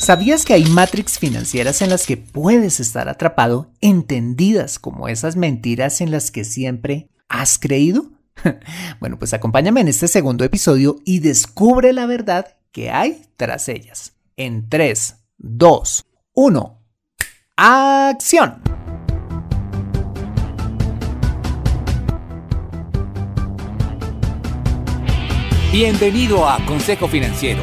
¿Sabías 0.00 0.46
que 0.46 0.54
hay 0.54 0.64
matrix 0.64 1.18
financieras 1.18 1.82
en 1.82 1.90
las 1.90 2.06
que 2.06 2.16
puedes 2.16 2.80
estar 2.80 3.10
atrapado, 3.10 3.70
entendidas 3.82 4.78
como 4.78 5.08
esas 5.08 5.36
mentiras 5.36 6.00
en 6.00 6.10
las 6.10 6.30
que 6.30 6.44
siempre 6.44 7.10
has 7.28 7.58
creído? 7.58 8.10
bueno, 8.98 9.18
pues 9.18 9.34
acompáñame 9.34 9.82
en 9.82 9.88
este 9.88 10.08
segundo 10.08 10.42
episodio 10.42 10.96
y 11.04 11.18
descubre 11.18 11.92
la 11.92 12.06
verdad 12.06 12.56
que 12.72 12.90
hay 12.90 13.26
tras 13.36 13.68
ellas. 13.68 14.14
En 14.38 14.70
3, 14.70 15.16
2, 15.36 16.06
1. 16.32 16.82
¡Acción! 17.56 18.62
Bienvenido 25.70 26.48
a 26.48 26.64
Consejo 26.64 27.06
Financiero 27.06 27.62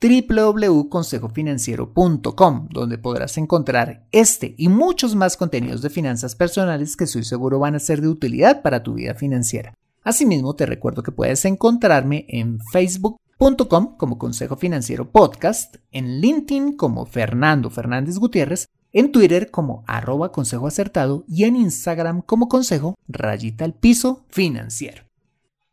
www.consejofinanciero.com, 0.00 2.68
donde 2.70 2.98
podrás 2.98 3.36
encontrar 3.36 4.06
este 4.12 4.54
y 4.56 4.68
muchos 4.68 5.14
más 5.14 5.36
contenidos 5.36 5.82
de 5.82 5.90
finanzas 5.90 6.34
personales 6.34 6.96
que 6.96 7.04
estoy 7.04 7.24
seguro 7.24 7.58
van 7.58 7.74
a 7.74 7.80
ser 7.80 8.00
de 8.00 8.08
utilidad 8.08 8.62
para 8.62 8.82
tu 8.82 8.94
vida 8.94 9.14
financiera. 9.14 9.74
Asimismo, 10.02 10.56
te 10.56 10.64
recuerdo 10.64 11.02
que 11.02 11.12
puedes 11.12 11.44
encontrarme 11.44 12.24
en 12.28 12.60
facebook.com 12.72 13.98
como 13.98 14.18
Consejo 14.18 14.56
Financiero 14.56 15.10
Podcast, 15.10 15.76
en 15.92 16.20
LinkedIn 16.20 16.76
como 16.76 17.04
Fernando 17.04 17.68
Fernández 17.68 18.16
Gutiérrez, 18.16 18.68
en 18.92 19.12
Twitter 19.12 19.50
como 19.50 19.84
arroba 19.86 20.32
consejo 20.32 20.66
acertado 20.66 21.24
y 21.28 21.44
en 21.44 21.56
Instagram 21.56 22.22
como 22.22 22.48
consejo 22.48 22.96
rayita 23.06 23.64
al 23.64 23.74
piso 23.74 24.24
financiero. 24.28 25.04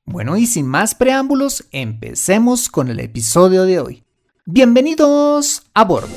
Bueno, 0.06 0.38
y 0.38 0.46
sin 0.46 0.68
más 0.68 0.96
preámbulos, 0.96 1.68
empecemos 1.72 2.70
con 2.70 2.90
el 2.90 3.00
episodio 3.00 3.64
de 3.64 3.80
hoy. 3.80 4.07
Bienvenidos 4.50 5.64
a 5.74 5.84
bordo. 5.84 6.08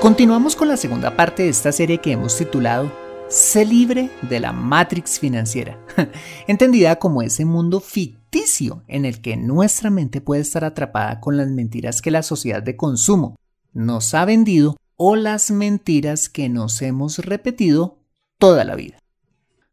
Continuamos 0.00 0.54
con 0.54 0.68
la 0.68 0.76
segunda 0.76 1.16
parte 1.16 1.42
de 1.42 1.48
esta 1.48 1.72
serie 1.72 1.98
que 1.98 2.12
hemos 2.12 2.36
titulado 2.36 2.92
Sé 3.28 3.64
libre 3.64 4.08
de 4.22 4.38
la 4.38 4.52
Matrix 4.52 5.18
financiera, 5.18 5.76
entendida 6.46 7.00
como 7.00 7.20
ese 7.20 7.44
mundo 7.44 7.80
ficticio 7.80 8.84
en 8.86 9.06
el 9.06 9.20
que 9.20 9.36
nuestra 9.36 9.90
mente 9.90 10.20
puede 10.20 10.42
estar 10.42 10.62
atrapada 10.64 11.18
con 11.18 11.36
las 11.36 11.48
mentiras 11.48 12.00
que 12.00 12.12
la 12.12 12.22
sociedad 12.22 12.62
de 12.62 12.76
consumo 12.76 13.34
nos 13.72 14.14
ha 14.14 14.24
vendido 14.24 14.76
o 14.94 15.16
las 15.16 15.50
mentiras 15.50 16.28
que 16.28 16.48
nos 16.48 16.80
hemos 16.80 17.18
repetido 17.18 17.98
toda 18.38 18.64
la 18.64 18.76
vida. 18.76 18.99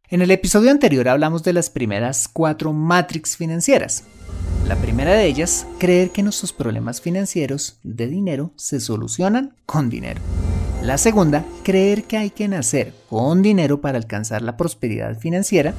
En 0.10 0.22
el 0.22 0.32
episodio 0.32 0.72
anterior 0.72 1.10
hablamos 1.10 1.44
de 1.44 1.52
las 1.52 1.70
primeras 1.70 2.30
cuatro 2.30 2.72
matrix 2.72 3.36
financieras. 3.36 4.06
La 4.66 4.78
primera 4.78 5.12
de 5.12 5.26
ellas, 5.26 5.68
creer 5.80 6.12
que 6.12 6.24
nuestros 6.24 6.54
problemas 6.54 7.02
financieros 7.02 7.78
de 7.84 8.08
dinero 8.08 8.52
se 8.56 8.80
solucionan 8.80 9.54
con 9.66 9.90
dinero. 9.90 10.22
La 10.82 10.98
segunda, 10.98 11.44
creer 11.64 12.06
que 12.06 12.16
hay 12.16 12.30
que 12.30 12.48
nacer 12.48 12.94
con 13.10 13.42
dinero 13.42 13.82
para 13.82 13.98
alcanzar 13.98 14.44
la 14.44 14.56
prosperidad 14.56 15.20
financiera. 15.20 15.74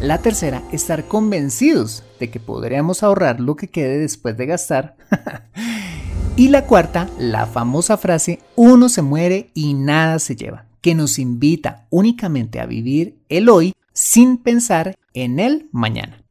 La 0.00 0.18
tercera, 0.18 0.62
estar 0.70 1.08
convencidos 1.08 2.04
de 2.20 2.30
que 2.30 2.38
podríamos 2.38 3.02
ahorrar 3.02 3.40
lo 3.40 3.56
que 3.56 3.66
quede 3.66 3.98
después 3.98 4.36
de 4.36 4.46
gastar. 4.46 4.94
y 6.36 6.46
la 6.46 6.64
cuarta, 6.66 7.08
la 7.18 7.46
famosa 7.46 7.96
frase, 7.96 8.38
uno 8.54 8.88
se 8.88 9.02
muere 9.02 9.50
y 9.52 9.74
nada 9.74 10.20
se 10.20 10.36
lleva 10.36 10.64
que 10.84 10.94
nos 10.94 11.18
invita 11.18 11.86
únicamente 11.88 12.60
a 12.60 12.66
vivir 12.66 13.18
el 13.30 13.48
hoy 13.48 13.72
sin 13.94 14.36
pensar 14.36 14.94
en 15.14 15.40
el 15.40 15.70
mañana. 15.72 16.22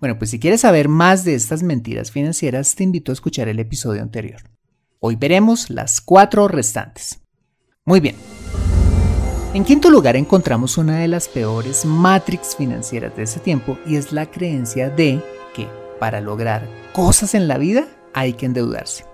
Bueno, 0.00 0.18
pues 0.18 0.30
si 0.30 0.40
quieres 0.40 0.62
saber 0.62 0.88
más 0.88 1.24
de 1.24 1.36
estas 1.36 1.62
mentiras 1.62 2.10
financieras, 2.10 2.74
te 2.74 2.82
invito 2.82 3.12
a 3.12 3.14
escuchar 3.14 3.46
el 3.46 3.60
episodio 3.60 4.02
anterior. 4.02 4.42
Hoy 4.98 5.14
veremos 5.14 5.70
las 5.70 6.00
cuatro 6.00 6.48
restantes. 6.48 7.20
Muy 7.84 8.00
bien. 8.00 8.16
En 9.54 9.62
quinto 9.62 9.88
lugar 9.88 10.16
encontramos 10.16 10.78
una 10.78 10.98
de 10.98 11.06
las 11.06 11.28
peores 11.28 11.84
matrix 11.84 12.56
financieras 12.56 13.14
de 13.14 13.22
ese 13.22 13.38
tiempo 13.38 13.78
y 13.86 13.94
es 13.94 14.12
la 14.12 14.28
creencia 14.28 14.90
de 14.90 15.22
que 15.54 15.68
para 16.00 16.20
lograr 16.20 16.68
cosas 16.92 17.36
en 17.36 17.46
la 17.46 17.56
vida 17.56 17.86
hay 18.14 18.32
que 18.32 18.46
endeudarse. 18.46 19.04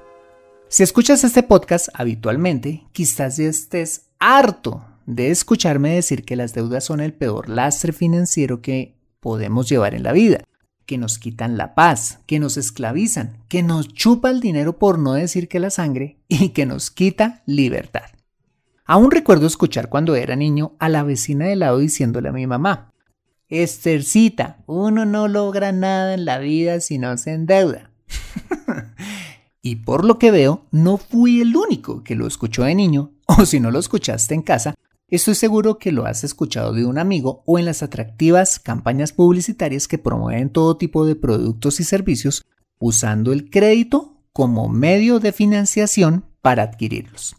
Si 0.70 0.82
escuchas 0.82 1.24
este 1.24 1.42
podcast 1.42 1.88
habitualmente, 1.92 2.86
quizás 2.92 3.36
ya 3.36 3.48
estés 3.48 4.07
harto 4.18 4.84
de 5.06 5.30
escucharme 5.30 5.94
decir 5.94 6.24
que 6.24 6.36
las 6.36 6.52
deudas 6.54 6.84
son 6.84 7.00
el 7.00 7.14
peor 7.14 7.48
lastre 7.48 7.92
financiero 7.92 8.60
que 8.60 8.94
podemos 9.20 9.68
llevar 9.68 9.94
en 9.94 10.02
la 10.02 10.12
vida, 10.12 10.44
que 10.86 10.98
nos 10.98 11.18
quitan 11.18 11.56
la 11.56 11.74
paz, 11.74 12.20
que 12.26 12.38
nos 12.38 12.56
esclavizan, 12.56 13.38
que 13.48 13.62
nos 13.62 13.88
chupa 13.88 14.30
el 14.30 14.40
dinero 14.40 14.78
por 14.78 14.98
no 14.98 15.14
decir 15.14 15.48
que 15.48 15.60
la 15.60 15.70
sangre 15.70 16.18
y 16.28 16.50
que 16.50 16.66
nos 16.66 16.90
quita 16.90 17.42
libertad. 17.46 18.10
Aún 18.84 19.10
recuerdo 19.10 19.46
escuchar 19.46 19.88
cuando 19.88 20.16
era 20.16 20.34
niño 20.34 20.72
a 20.78 20.88
la 20.88 21.02
vecina 21.02 21.46
de 21.46 21.56
lado 21.56 21.78
diciéndole 21.78 22.30
a 22.30 22.32
mi 22.32 22.46
mamá, 22.46 22.90
Estercita, 23.48 24.58
uno 24.66 25.06
no 25.06 25.26
logra 25.26 25.72
nada 25.72 26.12
en 26.12 26.26
la 26.26 26.38
vida 26.38 26.80
si 26.80 26.98
no 26.98 27.16
se 27.16 27.32
endeuda. 27.32 27.90
y 29.62 29.76
por 29.76 30.04
lo 30.04 30.18
que 30.18 30.30
veo, 30.30 30.66
no 30.70 30.98
fui 30.98 31.40
el 31.40 31.56
único 31.56 32.04
que 32.04 32.14
lo 32.14 32.26
escuchó 32.26 32.64
de 32.64 32.74
niño 32.74 33.12
o 33.38 33.44
si 33.44 33.60
no 33.60 33.70
lo 33.70 33.78
escuchaste 33.78 34.34
en 34.34 34.42
casa, 34.42 34.74
estoy 35.08 35.34
seguro 35.34 35.78
que 35.78 35.92
lo 35.92 36.06
has 36.06 36.24
escuchado 36.24 36.72
de 36.72 36.86
un 36.86 36.98
amigo 36.98 37.42
o 37.46 37.58
en 37.58 37.66
las 37.66 37.82
atractivas 37.82 38.58
campañas 38.58 39.12
publicitarias 39.12 39.86
que 39.86 39.98
promueven 39.98 40.50
todo 40.50 40.76
tipo 40.76 41.04
de 41.04 41.14
productos 41.14 41.78
y 41.80 41.84
servicios 41.84 42.46
usando 42.78 43.32
el 43.32 43.50
crédito 43.50 44.16
como 44.32 44.68
medio 44.68 45.20
de 45.20 45.32
financiación 45.32 46.24
para 46.40 46.62
adquirirlos. 46.62 47.36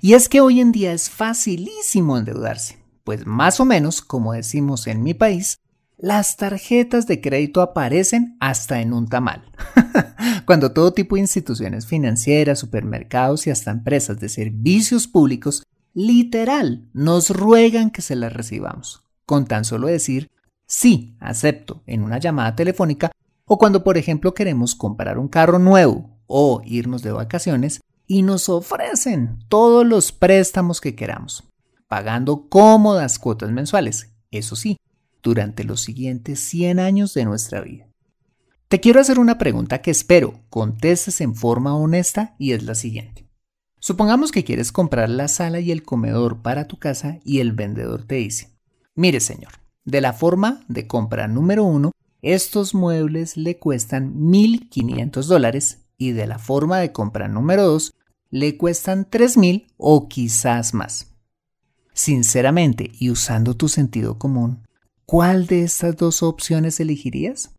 Y 0.00 0.14
es 0.14 0.28
que 0.28 0.40
hoy 0.40 0.60
en 0.60 0.72
día 0.72 0.92
es 0.92 1.08
facilísimo 1.08 2.18
endeudarse, 2.18 2.78
pues 3.04 3.26
más 3.26 3.60
o 3.60 3.64
menos, 3.64 4.02
como 4.02 4.32
decimos 4.32 4.86
en 4.86 5.02
mi 5.02 5.14
país, 5.14 5.60
las 5.96 6.36
tarjetas 6.36 7.06
de 7.06 7.20
crédito 7.20 7.60
aparecen 7.60 8.36
hasta 8.40 8.80
en 8.80 8.92
un 8.92 9.08
tamal. 9.08 9.44
Cuando 10.52 10.72
todo 10.72 10.92
tipo 10.92 11.14
de 11.14 11.22
instituciones 11.22 11.86
financieras, 11.86 12.58
supermercados 12.58 13.46
y 13.46 13.50
hasta 13.50 13.70
empresas 13.70 14.20
de 14.20 14.28
servicios 14.28 15.08
públicos 15.08 15.62
literal 15.94 16.90
nos 16.92 17.30
ruegan 17.30 17.90
que 17.90 18.02
se 18.02 18.16
las 18.16 18.34
recibamos, 18.34 19.02
con 19.24 19.46
tan 19.46 19.64
solo 19.64 19.86
decir 19.86 20.30
sí, 20.66 21.16
acepto 21.20 21.82
en 21.86 22.02
una 22.02 22.18
llamada 22.18 22.54
telefónica 22.54 23.10
o 23.46 23.56
cuando 23.56 23.82
por 23.82 23.96
ejemplo 23.96 24.34
queremos 24.34 24.74
comprar 24.74 25.18
un 25.18 25.28
carro 25.28 25.58
nuevo 25.58 26.18
o 26.26 26.60
irnos 26.66 27.02
de 27.02 27.12
vacaciones 27.12 27.80
y 28.06 28.20
nos 28.20 28.50
ofrecen 28.50 29.38
todos 29.48 29.86
los 29.86 30.12
préstamos 30.12 30.82
que 30.82 30.94
queramos, 30.94 31.44
pagando 31.88 32.50
cómodas 32.50 33.18
cuotas 33.18 33.50
mensuales, 33.52 34.12
eso 34.30 34.54
sí, 34.54 34.76
durante 35.22 35.64
los 35.64 35.80
siguientes 35.80 36.40
100 36.40 36.78
años 36.78 37.14
de 37.14 37.24
nuestra 37.24 37.62
vida. 37.62 37.91
Te 38.72 38.80
quiero 38.80 39.00
hacer 39.00 39.18
una 39.18 39.36
pregunta 39.36 39.82
que 39.82 39.90
espero 39.90 40.40
contestes 40.48 41.20
en 41.20 41.34
forma 41.34 41.76
honesta 41.76 42.34
y 42.38 42.52
es 42.52 42.62
la 42.62 42.74
siguiente. 42.74 43.28
Supongamos 43.80 44.32
que 44.32 44.44
quieres 44.44 44.72
comprar 44.72 45.10
la 45.10 45.28
sala 45.28 45.60
y 45.60 45.72
el 45.72 45.82
comedor 45.82 46.40
para 46.40 46.66
tu 46.68 46.78
casa 46.78 47.18
y 47.22 47.40
el 47.40 47.52
vendedor 47.52 48.04
te 48.04 48.14
dice, 48.14 48.56
mire 48.94 49.20
señor, 49.20 49.52
de 49.84 50.00
la 50.00 50.14
forma 50.14 50.64
de 50.68 50.86
compra 50.86 51.28
número 51.28 51.64
uno, 51.64 51.92
estos 52.22 52.74
muebles 52.74 53.36
le 53.36 53.58
cuestan 53.58 54.14
1.500 54.14 55.22
dólares 55.24 55.82
y 55.98 56.12
de 56.12 56.26
la 56.26 56.38
forma 56.38 56.78
de 56.78 56.92
compra 56.92 57.28
número 57.28 57.64
2 57.64 57.92
le 58.30 58.56
cuestan 58.56 59.04
3.000 59.04 59.66
o 59.76 60.08
quizás 60.08 60.72
más. 60.72 61.12
Sinceramente 61.92 62.90
y 62.98 63.10
usando 63.10 63.54
tu 63.54 63.68
sentido 63.68 64.18
común, 64.18 64.66
¿cuál 65.04 65.46
de 65.46 65.62
estas 65.62 65.94
dos 65.98 66.22
opciones 66.22 66.80
elegirías? 66.80 67.50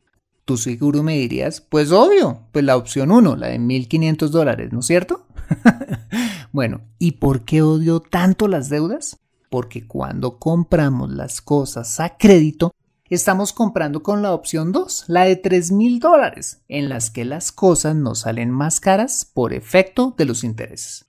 Tú 0.45 0.57
seguro 0.57 1.03
me 1.03 1.17
dirías, 1.17 1.61
pues 1.61 1.91
obvio, 1.91 2.47
pues 2.51 2.65
la 2.65 2.75
opción 2.77 3.11
1, 3.11 3.35
la 3.37 3.47
de 3.47 3.59
1.500 3.59 4.27
dólares, 4.29 4.73
¿no 4.73 4.79
es 4.79 4.85
cierto? 4.85 5.25
bueno, 6.51 6.81
¿y 6.99 7.13
por 7.13 7.45
qué 7.45 7.61
odio 7.61 8.01
tanto 8.01 8.47
las 8.47 8.69
deudas? 8.69 9.19
Porque 9.49 9.87
cuando 9.87 10.39
compramos 10.39 11.11
las 11.11 11.41
cosas 11.41 11.99
a 11.99 12.17
crédito, 12.17 12.73
estamos 13.13 13.53
comprando 13.53 14.03
con 14.03 14.21
la 14.21 14.33
opción 14.33 14.71
2, 14.71 15.05
la 15.07 15.25
de 15.25 15.35
3 15.35 15.71
mil 15.71 15.99
dólares, 15.99 16.61
en 16.67 16.89
las 16.89 17.09
que 17.09 17.25
las 17.25 17.51
cosas 17.51 17.95
nos 17.95 18.21
salen 18.21 18.49
más 18.49 18.79
caras 18.79 19.29
por 19.31 19.53
efecto 19.53 20.13
de 20.17 20.25
los 20.25 20.43
intereses. 20.43 21.05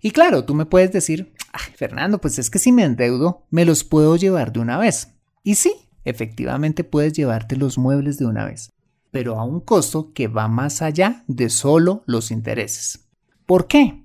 Y 0.00 0.10
claro, 0.10 0.44
tú 0.44 0.54
me 0.54 0.66
puedes 0.66 0.92
decir, 0.92 1.34
Fernando, 1.76 2.20
pues 2.20 2.38
es 2.38 2.50
que 2.50 2.58
si 2.58 2.72
me 2.72 2.84
endeudo, 2.84 3.46
me 3.50 3.64
los 3.64 3.84
puedo 3.84 4.16
llevar 4.16 4.52
de 4.52 4.60
una 4.60 4.78
vez. 4.78 5.14
Y 5.44 5.56
sí, 5.56 5.72
efectivamente 6.04 6.84
puedes 6.84 7.12
llevarte 7.12 7.56
los 7.56 7.78
muebles 7.78 8.18
de 8.18 8.26
una 8.26 8.44
vez, 8.44 8.72
pero 9.10 9.38
a 9.38 9.44
un 9.44 9.60
costo 9.60 10.12
que 10.12 10.28
va 10.28 10.48
más 10.48 10.82
allá 10.82 11.24
de 11.26 11.50
solo 11.50 12.02
los 12.06 12.30
intereses. 12.30 13.08
¿Por 13.46 13.66
qué? 13.66 14.04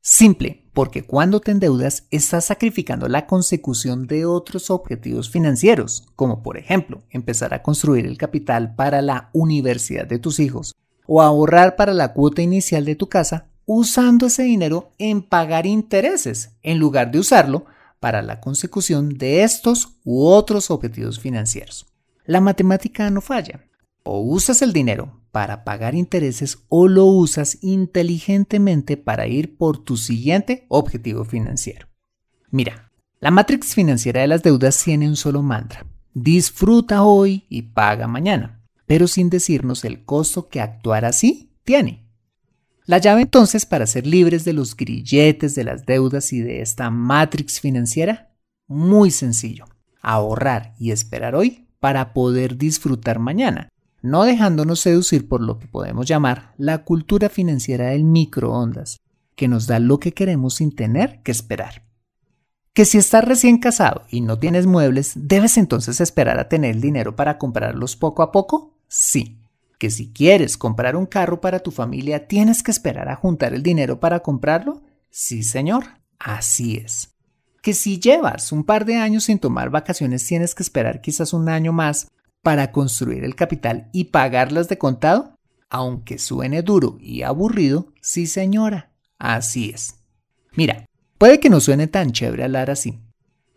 Simple, 0.00 0.64
porque 0.74 1.02
cuando 1.02 1.40
te 1.40 1.50
endeudas 1.50 2.06
estás 2.10 2.46
sacrificando 2.46 3.08
la 3.08 3.26
consecución 3.26 4.06
de 4.06 4.26
otros 4.26 4.70
objetivos 4.70 5.30
financieros, 5.30 6.06
como 6.16 6.42
por 6.42 6.58
ejemplo 6.58 7.02
empezar 7.10 7.54
a 7.54 7.62
construir 7.62 8.04
el 8.04 8.18
capital 8.18 8.74
para 8.74 9.00
la 9.00 9.30
universidad 9.32 10.06
de 10.06 10.18
tus 10.18 10.40
hijos 10.40 10.74
o 11.06 11.22
ahorrar 11.22 11.76
para 11.76 11.94
la 11.94 12.12
cuota 12.12 12.42
inicial 12.42 12.84
de 12.84 12.96
tu 12.96 13.08
casa, 13.08 13.46
usando 13.66 14.26
ese 14.26 14.42
dinero 14.42 14.92
en 14.98 15.22
pagar 15.22 15.64
intereses 15.64 16.50
en 16.62 16.78
lugar 16.78 17.10
de 17.10 17.20
usarlo 17.20 17.66
para 18.04 18.20
la 18.20 18.38
consecución 18.38 19.16
de 19.16 19.44
estos 19.44 19.96
u 20.04 20.26
otros 20.26 20.70
objetivos 20.70 21.18
financieros. 21.18 21.86
La 22.26 22.42
matemática 22.42 23.08
no 23.08 23.22
falla. 23.22 23.64
O 24.02 24.20
usas 24.20 24.60
el 24.60 24.74
dinero 24.74 25.22
para 25.32 25.64
pagar 25.64 25.94
intereses 25.94 26.58
o 26.68 26.86
lo 26.86 27.06
usas 27.06 27.56
inteligentemente 27.62 28.98
para 28.98 29.26
ir 29.26 29.56
por 29.56 29.82
tu 29.82 29.96
siguiente 29.96 30.66
objetivo 30.68 31.24
financiero. 31.24 31.88
Mira, 32.50 32.92
la 33.20 33.30
matrix 33.30 33.74
financiera 33.74 34.20
de 34.20 34.26
las 34.26 34.42
deudas 34.42 34.84
tiene 34.84 35.08
un 35.08 35.16
solo 35.16 35.40
mantra. 35.40 35.86
Disfruta 36.12 37.04
hoy 37.04 37.46
y 37.48 37.62
paga 37.62 38.06
mañana, 38.06 38.66
pero 38.84 39.08
sin 39.08 39.30
decirnos 39.30 39.82
el 39.82 40.04
costo 40.04 40.50
que 40.50 40.60
actuar 40.60 41.06
así 41.06 41.56
tiene. 41.64 42.03
La 42.86 42.98
llave 42.98 43.22
entonces 43.22 43.66
para 43.66 43.86
ser 43.86 44.06
libres 44.06 44.44
de 44.44 44.52
los 44.52 44.76
grilletes 44.76 45.54
de 45.54 45.64
las 45.64 45.86
deudas 45.86 46.32
y 46.32 46.40
de 46.40 46.60
esta 46.60 46.90
matrix 46.90 47.60
financiera, 47.60 48.34
muy 48.66 49.10
sencillo, 49.10 49.64
ahorrar 50.00 50.74
y 50.78 50.90
esperar 50.90 51.34
hoy 51.34 51.66
para 51.80 52.12
poder 52.12 52.56
disfrutar 52.56 53.18
mañana 53.18 53.68
no 54.04 54.24
dejándonos 54.24 54.80
seducir 54.80 55.28
por 55.28 55.40
lo 55.40 55.58
que 55.58 55.66
podemos 55.66 56.06
llamar 56.06 56.52
la 56.58 56.84
cultura 56.84 57.30
financiera 57.30 57.88
del 57.88 58.04
microondas, 58.04 59.00
que 59.34 59.48
nos 59.48 59.66
da 59.66 59.78
lo 59.78 59.98
que 59.98 60.12
queremos 60.12 60.56
sin 60.56 60.76
tener 60.76 61.22
que 61.22 61.32
esperar. 61.32 61.86
Que 62.74 62.84
si 62.84 62.98
estás 62.98 63.24
recién 63.24 63.56
casado 63.56 64.02
y 64.10 64.20
no 64.20 64.38
tienes 64.38 64.66
muebles, 64.66 65.12
¿debes 65.16 65.56
entonces 65.56 66.02
esperar 66.02 66.38
a 66.38 66.50
tener 66.50 66.74
el 66.74 66.82
dinero 66.82 67.16
para 67.16 67.38
comprarlos 67.38 67.96
poco 67.96 68.22
a 68.22 68.30
poco? 68.30 68.76
Sí. 68.88 69.40
Que 69.84 69.90
si 69.90 70.10
quieres 70.10 70.56
comprar 70.56 70.96
un 70.96 71.04
carro 71.04 71.42
para 71.42 71.58
tu 71.58 71.70
familia, 71.70 72.26
¿tienes 72.26 72.62
que 72.62 72.70
esperar 72.70 73.10
a 73.10 73.16
juntar 73.16 73.52
el 73.52 73.62
dinero 73.62 74.00
para 74.00 74.20
comprarlo? 74.20 74.82
Sí, 75.10 75.42
señor. 75.42 75.84
Así 76.18 76.76
es. 76.82 77.14
Que 77.60 77.74
si 77.74 78.00
llevas 78.00 78.50
un 78.50 78.64
par 78.64 78.86
de 78.86 78.96
años 78.96 79.24
sin 79.24 79.38
tomar 79.38 79.68
vacaciones, 79.68 80.26
tienes 80.26 80.54
que 80.54 80.62
esperar 80.62 81.02
quizás 81.02 81.34
un 81.34 81.50
año 81.50 81.74
más 81.74 82.08
para 82.42 82.72
construir 82.72 83.24
el 83.24 83.34
capital 83.34 83.90
y 83.92 84.04
pagarlas 84.04 84.68
de 84.68 84.78
contado? 84.78 85.36
Aunque 85.68 86.16
suene 86.16 86.62
duro 86.62 86.96
y 86.98 87.20
aburrido, 87.20 87.92
sí 88.00 88.26
señora, 88.26 88.90
así 89.18 89.68
es. 89.68 89.96
Mira, 90.56 90.86
puede 91.18 91.40
que 91.40 91.50
no 91.50 91.60
suene 91.60 91.88
tan 91.88 92.12
chévere 92.12 92.44
hablar 92.44 92.70
así, 92.70 93.00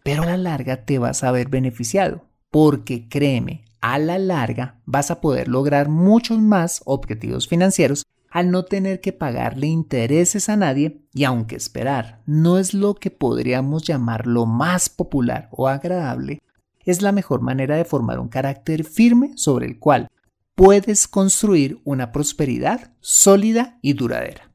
pero 0.04 0.24
a 0.24 0.26
la 0.26 0.36
larga 0.36 0.84
te 0.84 1.00
vas 1.00 1.24
a 1.24 1.32
ver 1.32 1.48
beneficiado, 1.48 2.26
porque 2.52 3.08
créeme, 3.08 3.64
a 3.82 4.00
la 4.00 4.18
larga 4.20 4.80
vas 4.86 5.12
a 5.12 5.22
poder 5.22 5.48
lograr 5.48 5.90
muchos 5.90 6.40
más 6.40 6.82
objetivos 6.86 7.48
financieros 7.48 8.04
al 8.30 8.52
no 8.52 8.66
tener 8.66 9.02
que 9.02 9.14
pagarle 9.14 9.68
intereses 9.68 10.50
a 10.50 10.58
nadie 10.58 11.02
y 11.14 11.24
aunque 11.24 11.56
esperar 11.56 12.22
no 12.26 12.58
es 12.58 12.74
lo 12.74 12.96
que 12.96 13.10
podríamos 13.10 13.84
llamar 13.84 14.28
lo 14.28 14.46
más 14.46 14.90
popular 14.90 15.50
o 15.52 15.68
agradable, 15.68 16.40
es 16.86 17.02
la 17.02 17.12
mejor 17.12 17.42
manera 17.42 17.76
de 17.76 17.86
formar 17.86 18.20
un 18.20 18.28
carácter 18.28 18.84
firme 18.84 19.32
sobre 19.36 19.66
el 19.66 19.80
cual 19.80 20.08
puedes 20.56 21.08
construir 21.08 21.80
una 21.84 22.12
prosperidad 22.12 22.94
sólida 23.00 23.78
y 23.82 23.94
duradera. 23.94 24.52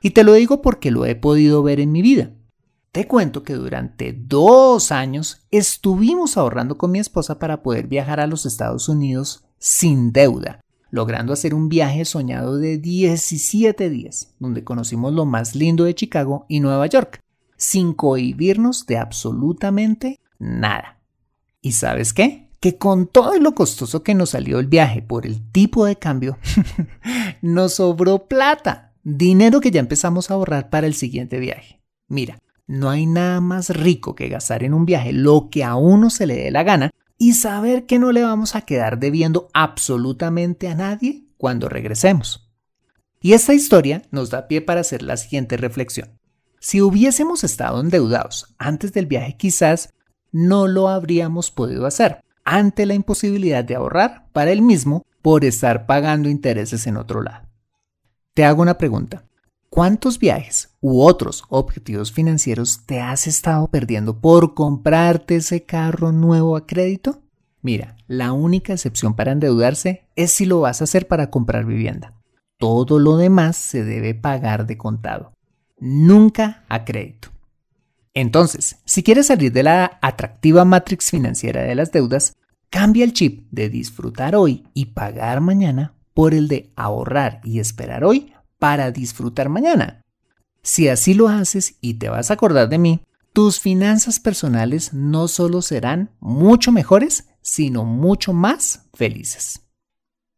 Y 0.00 0.10
te 0.10 0.24
lo 0.24 0.34
digo 0.34 0.62
porque 0.62 0.90
lo 0.90 1.04
he 1.06 1.14
podido 1.14 1.62
ver 1.62 1.80
en 1.80 1.92
mi 1.92 2.02
vida. 2.02 2.30
Te 2.96 3.06
cuento 3.06 3.42
que 3.42 3.52
durante 3.52 4.14
dos 4.14 4.90
años 4.90 5.42
estuvimos 5.50 6.38
ahorrando 6.38 6.78
con 6.78 6.92
mi 6.92 6.98
esposa 6.98 7.38
para 7.38 7.62
poder 7.62 7.88
viajar 7.88 8.20
a 8.20 8.26
los 8.26 8.46
Estados 8.46 8.88
Unidos 8.88 9.44
sin 9.58 10.12
deuda, 10.12 10.62
logrando 10.88 11.34
hacer 11.34 11.52
un 11.52 11.68
viaje 11.68 12.06
soñado 12.06 12.56
de 12.56 12.78
17 12.78 13.90
días, 13.90 14.34
donde 14.38 14.64
conocimos 14.64 15.12
lo 15.12 15.26
más 15.26 15.54
lindo 15.54 15.84
de 15.84 15.94
Chicago 15.94 16.46
y 16.48 16.60
Nueva 16.60 16.86
York, 16.86 17.20
sin 17.58 17.92
cohibirnos 17.92 18.86
de 18.86 18.96
absolutamente 18.96 20.18
nada. 20.38 20.98
¿Y 21.60 21.72
sabes 21.72 22.14
qué? 22.14 22.48
Que 22.60 22.78
con 22.78 23.08
todo 23.08 23.38
lo 23.38 23.54
costoso 23.54 24.02
que 24.02 24.14
nos 24.14 24.30
salió 24.30 24.58
el 24.58 24.68
viaje 24.68 25.02
por 25.02 25.26
el 25.26 25.42
tipo 25.52 25.84
de 25.84 25.96
cambio, 25.96 26.38
nos 27.42 27.74
sobró 27.74 28.26
plata, 28.26 28.94
dinero 29.04 29.60
que 29.60 29.70
ya 29.70 29.80
empezamos 29.80 30.30
a 30.30 30.34
ahorrar 30.34 30.70
para 30.70 30.86
el 30.86 30.94
siguiente 30.94 31.38
viaje. 31.38 31.82
Mira, 32.08 32.38
no 32.66 32.90
hay 32.90 33.06
nada 33.06 33.40
más 33.40 33.70
rico 33.70 34.14
que 34.14 34.28
gastar 34.28 34.62
en 34.62 34.74
un 34.74 34.86
viaje 34.86 35.12
lo 35.12 35.48
que 35.50 35.64
a 35.64 35.76
uno 35.76 36.10
se 36.10 36.26
le 36.26 36.36
dé 36.36 36.50
la 36.50 36.62
gana 36.62 36.90
y 37.18 37.34
saber 37.34 37.86
que 37.86 37.98
no 37.98 38.12
le 38.12 38.22
vamos 38.22 38.54
a 38.54 38.62
quedar 38.62 38.98
debiendo 38.98 39.48
absolutamente 39.54 40.68
a 40.68 40.74
nadie 40.74 41.24
cuando 41.38 41.68
regresemos. 41.68 42.50
Y 43.20 43.32
esta 43.32 43.54
historia 43.54 44.02
nos 44.10 44.30
da 44.30 44.48
pie 44.48 44.60
para 44.60 44.80
hacer 44.80 45.02
la 45.02 45.16
siguiente 45.16 45.56
reflexión. 45.56 46.10
Si 46.60 46.80
hubiésemos 46.80 47.44
estado 47.44 47.80
endeudados 47.80 48.54
antes 48.58 48.92
del 48.92 49.06
viaje, 49.06 49.36
quizás 49.36 49.94
no 50.32 50.66
lo 50.66 50.88
habríamos 50.88 51.50
podido 51.50 51.86
hacer 51.86 52.20
ante 52.44 52.86
la 52.86 52.94
imposibilidad 52.94 53.64
de 53.64 53.74
ahorrar 53.74 54.28
para 54.32 54.52
él 54.52 54.62
mismo 54.62 55.04
por 55.22 55.44
estar 55.44 55.86
pagando 55.86 56.28
intereses 56.28 56.86
en 56.86 56.96
otro 56.96 57.22
lado. 57.22 57.46
Te 58.34 58.44
hago 58.44 58.62
una 58.62 58.78
pregunta. 58.78 59.24
¿Cuántos 59.76 60.18
viajes 60.18 60.70
u 60.80 61.02
otros 61.02 61.44
objetivos 61.50 62.10
financieros 62.10 62.86
te 62.86 63.02
has 63.02 63.26
estado 63.26 63.68
perdiendo 63.68 64.22
por 64.22 64.54
comprarte 64.54 65.36
ese 65.36 65.64
carro 65.64 66.12
nuevo 66.12 66.56
a 66.56 66.66
crédito? 66.66 67.20
Mira, 67.60 67.94
la 68.06 68.32
única 68.32 68.72
excepción 68.72 69.14
para 69.14 69.32
endeudarse 69.32 70.08
es 70.16 70.32
si 70.32 70.46
lo 70.46 70.60
vas 70.60 70.80
a 70.80 70.84
hacer 70.84 71.06
para 71.06 71.28
comprar 71.28 71.66
vivienda. 71.66 72.14
Todo 72.56 72.98
lo 72.98 73.18
demás 73.18 73.58
se 73.58 73.84
debe 73.84 74.14
pagar 74.14 74.66
de 74.66 74.78
contado, 74.78 75.34
nunca 75.78 76.64
a 76.70 76.86
crédito. 76.86 77.28
Entonces, 78.14 78.78
si 78.86 79.02
quieres 79.02 79.26
salir 79.26 79.52
de 79.52 79.62
la 79.62 79.98
atractiva 80.00 80.64
matrix 80.64 81.10
financiera 81.10 81.64
de 81.64 81.74
las 81.74 81.92
deudas, 81.92 82.34
cambia 82.70 83.04
el 83.04 83.12
chip 83.12 83.46
de 83.50 83.68
disfrutar 83.68 84.36
hoy 84.36 84.64
y 84.72 84.86
pagar 84.86 85.42
mañana 85.42 85.92
por 86.14 86.32
el 86.32 86.48
de 86.48 86.72
ahorrar 86.76 87.42
y 87.44 87.58
esperar 87.60 88.04
hoy 88.04 88.32
para 88.58 88.90
disfrutar 88.90 89.48
mañana. 89.48 90.02
Si 90.62 90.88
así 90.88 91.14
lo 91.14 91.28
haces 91.28 91.76
y 91.80 91.94
te 91.94 92.08
vas 92.08 92.30
a 92.30 92.34
acordar 92.34 92.68
de 92.68 92.78
mí, 92.78 93.00
tus 93.32 93.60
finanzas 93.60 94.18
personales 94.18 94.94
no 94.94 95.28
solo 95.28 95.62
serán 95.62 96.10
mucho 96.20 96.72
mejores, 96.72 97.28
sino 97.42 97.84
mucho 97.84 98.32
más 98.32 98.86
felices. 98.94 99.60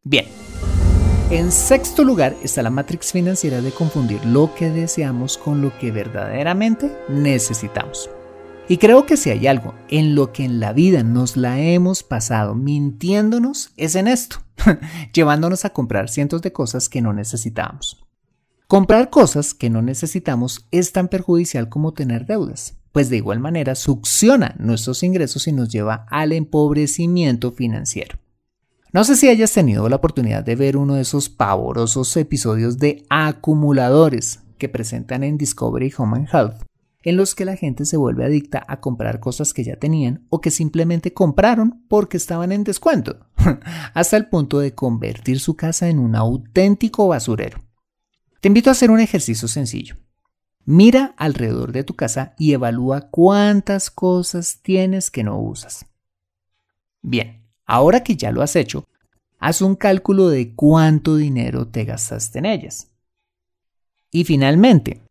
Bien, 0.02 0.26
En 1.30 1.52
sexto 1.52 2.04
lugar 2.04 2.34
está 2.42 2.62
la 2.62 2.70
matrix 2.70 3.12
financiera 3.12 3.60
de 3.60 3.70
confundir 3.70 4.24
lo 4.24 4.54
que 4.54 4.70
deseamos 4.70 5.36
con 5.36 5.60
lo 5.60 5.76
que 5.78 5.92
verdaderamente 5.92 6.90
necesitamos. 7.08 8.08
Y 8.66 8.78
creo 8.78 9.04
que 9.06 9.18
si 9.18 9.28
hay 9.30 9.46
algo 9.46 9.74
en 9.88 10.14
lo 10.14 10.32
que 10.32 10.44
en 10.44 10.58
la 10.58 10.72
vida 10.72 11.02
nos 11.02 11.36
la 11.36 11.60
hemos 11.60 12.02
pasado 12.02 12.54
mintiéndonos 12.54 13.72
es 13.76 13.94
en 13.94 14.08
esto, 14.08 14.38
llevándonos 15.12 15.64
a 15.66 15.70
comprar 15.70 16.08
cientos 16.08 16.42
de 16.42 16.52
cosas 16.52 16.88
que 16.88 17.02
no 17.02 17.12
necesitábamos. 17.12 18.07
Comprar 18.70 19.08
cosas 19.08 19.54
que 19.54 19.70
no 19.70 19.80
necesitamos 19.80 20.66
es 20.70 20.92
tan 20.92 21.08
perjudicial 21.08 21.70
como 21.70 21.94
tener 21.94 22.26
deudas, 22.26 22.76
pues 22.92 23.08
de 23.08 23.16
igual 23.16 23.40
manera 23.40 23.74
succiona 23.74 24.56
nuestros 24.58 25.02
ingresos 25.02 25.48
y 25.48 25.52
nos 25.52 25.70
lleva 25.70 26.04
al 26.10 26.32
empobrecimiento 26.32 27.50
financiero. 27.50 28.18
No 28.92 29.04
sé 29.04 29.16
si 29.16 29.30
hayas 29.30 29.54
tenido 29.54 29.88
la 29.88 29.96
oportunidad 29.96 30.44
de 30.44 30.54
ver 30.54 30.76
uno 30.76 30.96
de 30.96 31.00
esos 31.00 31.30
pavorosos 31.30 32.14
episodios 32.18 32.76
de 32.76 33.06
acumuladores 33.08 34.40
que 34.58 34.68
presentan 34.68 35.24
en 35.24 35.38
Discovery 35.38 35.90
Home 35.96 36.18
and 36.18 36.28
Health, 36.30 36.62
en 37.04 37.16
los 37.16 37.34
que 37.34 37.46
la 37.46 37.56
gente 37.56 37.86
se 37.86 37.96
vuelve 37.96 38.26
adicta 38.26 38.62
a 38.68 38.80
comprar 38.80 39.18
cosas 39.18 39.54
que 39.54 39.64
ya 39.64 39.76
tenían 39.76 40.26
o 40.28 40.42
que 40.42 40.50
simplemente 40.50 41.14
compraron 41.14 41.86
porque 41.88 42.18
estaban 42.18 42.52
en 42.52 42.64
descuento, 42.64 43.16
hasta 43.94 44.18
el 44.18 44.26
punto 44.26 44.58
de 44.58 44.74
convertir 44.74 45.40
su 45.40 45.56
casa 45.56 45.88
en 45.88 45.98
un 45.98 46.14
auténtico 46.14 47.08
basurero. 47.08 47.66
Te 48.48 48.50
invito 48.50 48.70
a 48.70 48.72
hacer 48.72 48.90
un 48.90 48.98
ejercicio 48.98 49.46
sencillo. 49.46 49.96
Mira 50.64 51.12
alrededor 51.18 51.70
de 51.70 51.84
tu 51.84 51.96
casa 51.96 52.34
y 52.38 52.54
evalúa 52.54 53.10
cuántas 53.10 53.90
cosas 53.90 54.60
tienes 54.62 55.10
que 55.10 55.22
no 55.22 55.38
usas. 55.38 55.84
Bien, 57.02 57.46
Ahora 57.66 58.02
que 58.02 58.16
ya 58.16 58.32
lo 58.32 58.40
has 58.40 58.56
hecho, 58.56 58.88
haz 59.38 59.60
un 59.60 59.74
cálculo 59.76 60.30
de 60.30 60.54
cuánto 60.54 61.16
dinero 61.16 61.68
te 61.68 61.84
gastaste 61.84 62.38
en 62.38 62.46
ellas. 62.46 62.88
Y 64.10 64.24
finalmente, 64.24 65.02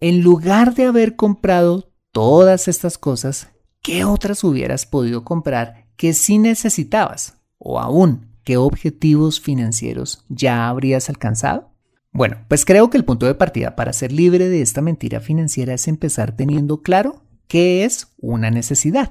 en 0.00 0.22
lugar 0.22 0.74
de 0.74 0.86
haber 0.86 1.14
comprado 1.14 1.92
todas 2.10 2.68
estas 2.68 2.96
cosas, 2.96 3.50
¿qué 3.82 4.06
otras 4.06 4.44
hubieras 4.44 4.86
podido 4.86 5.26
comprar 5.26 5.84
que 5.98 6.14
sí 6.14 6.38
necesitabas? 6.38 7.36
O 7.58 7.78
aún, 7.78 8.28
¿qué 8.44 8.56
objetivos 8.56 9.42
financieros 9.42 10.24
ya 10.30 10.70
habrías 10.70 11.10
alcanzado? 11.10 11.68
Bueno, 12.12 12.38
pues 12.48 12.64
creo 12.64 12.90
que 12.90 12.96
el 12.96 13.04
punto 13.04 13.26
de 13.26 13.34
partida 13.34 13.76
para 13.76 13.92
ser 13.92 14.12
libre 14.12 14.48
de 14.48 14.62
esta 14.62 14.80
mentira 14.80 15.20
financiera 15.20 15.74
es 15.74 15.88
empezar 15.88 16.36
teniendo 16.36 16.82
claro 16.82 17.22
qué 17.46 17.84
es 17.84 18.08
una 18.18 18.50
necesidad. 18.50 19.10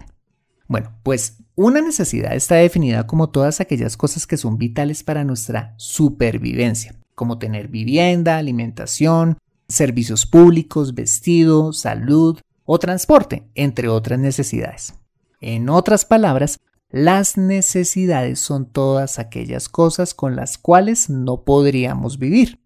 Bueno, 0.67 0.91
pues 1.03 1.37
una 1.55 1.81
necesidad 1.81 2.35
está 2.35 2.55
definida 2.55 3.07
como 3.07 3.29
todas 3.29 3.61
aquellas 3.61 3.97
cosas 3.97 4.27
que 4.27 4.37
son 4.37 4.57
vitales 4.57 5.03
para 5.03 5.23
nuestra 5.23 5.73
supervivencia, 5.77 6.95
como 7.15 7.39
tener 7.39 7.67
vivienda, 7.67 8.37
alimentación, 8.37 9.37
servicios 9.67 10.25
públicos, 10.25 10.93
vestido, 10.93 11.73
salud 11.73 12.39
o 12.65 12.79
transporte, 12.79 13.47
entre 13.55 13.87
otras 13.87 14.19
necesidades. 14.19 14.93
En 15.39 15.69
otras 15.69 16.03
palabras, 16.03 16.59
las 16.89 17.37
necesidades 17.37 18.39
son 18.39 18.71
todas 18.71 19.19
aquellas 19.19 19.69
cosas 19.69 20.13
con 20.13 20.35
las 20.35 20.57
cuales 20.57 21.09
no 21.09 21.43
podríamos 21.43 22.19
vivir. 22.19 22.59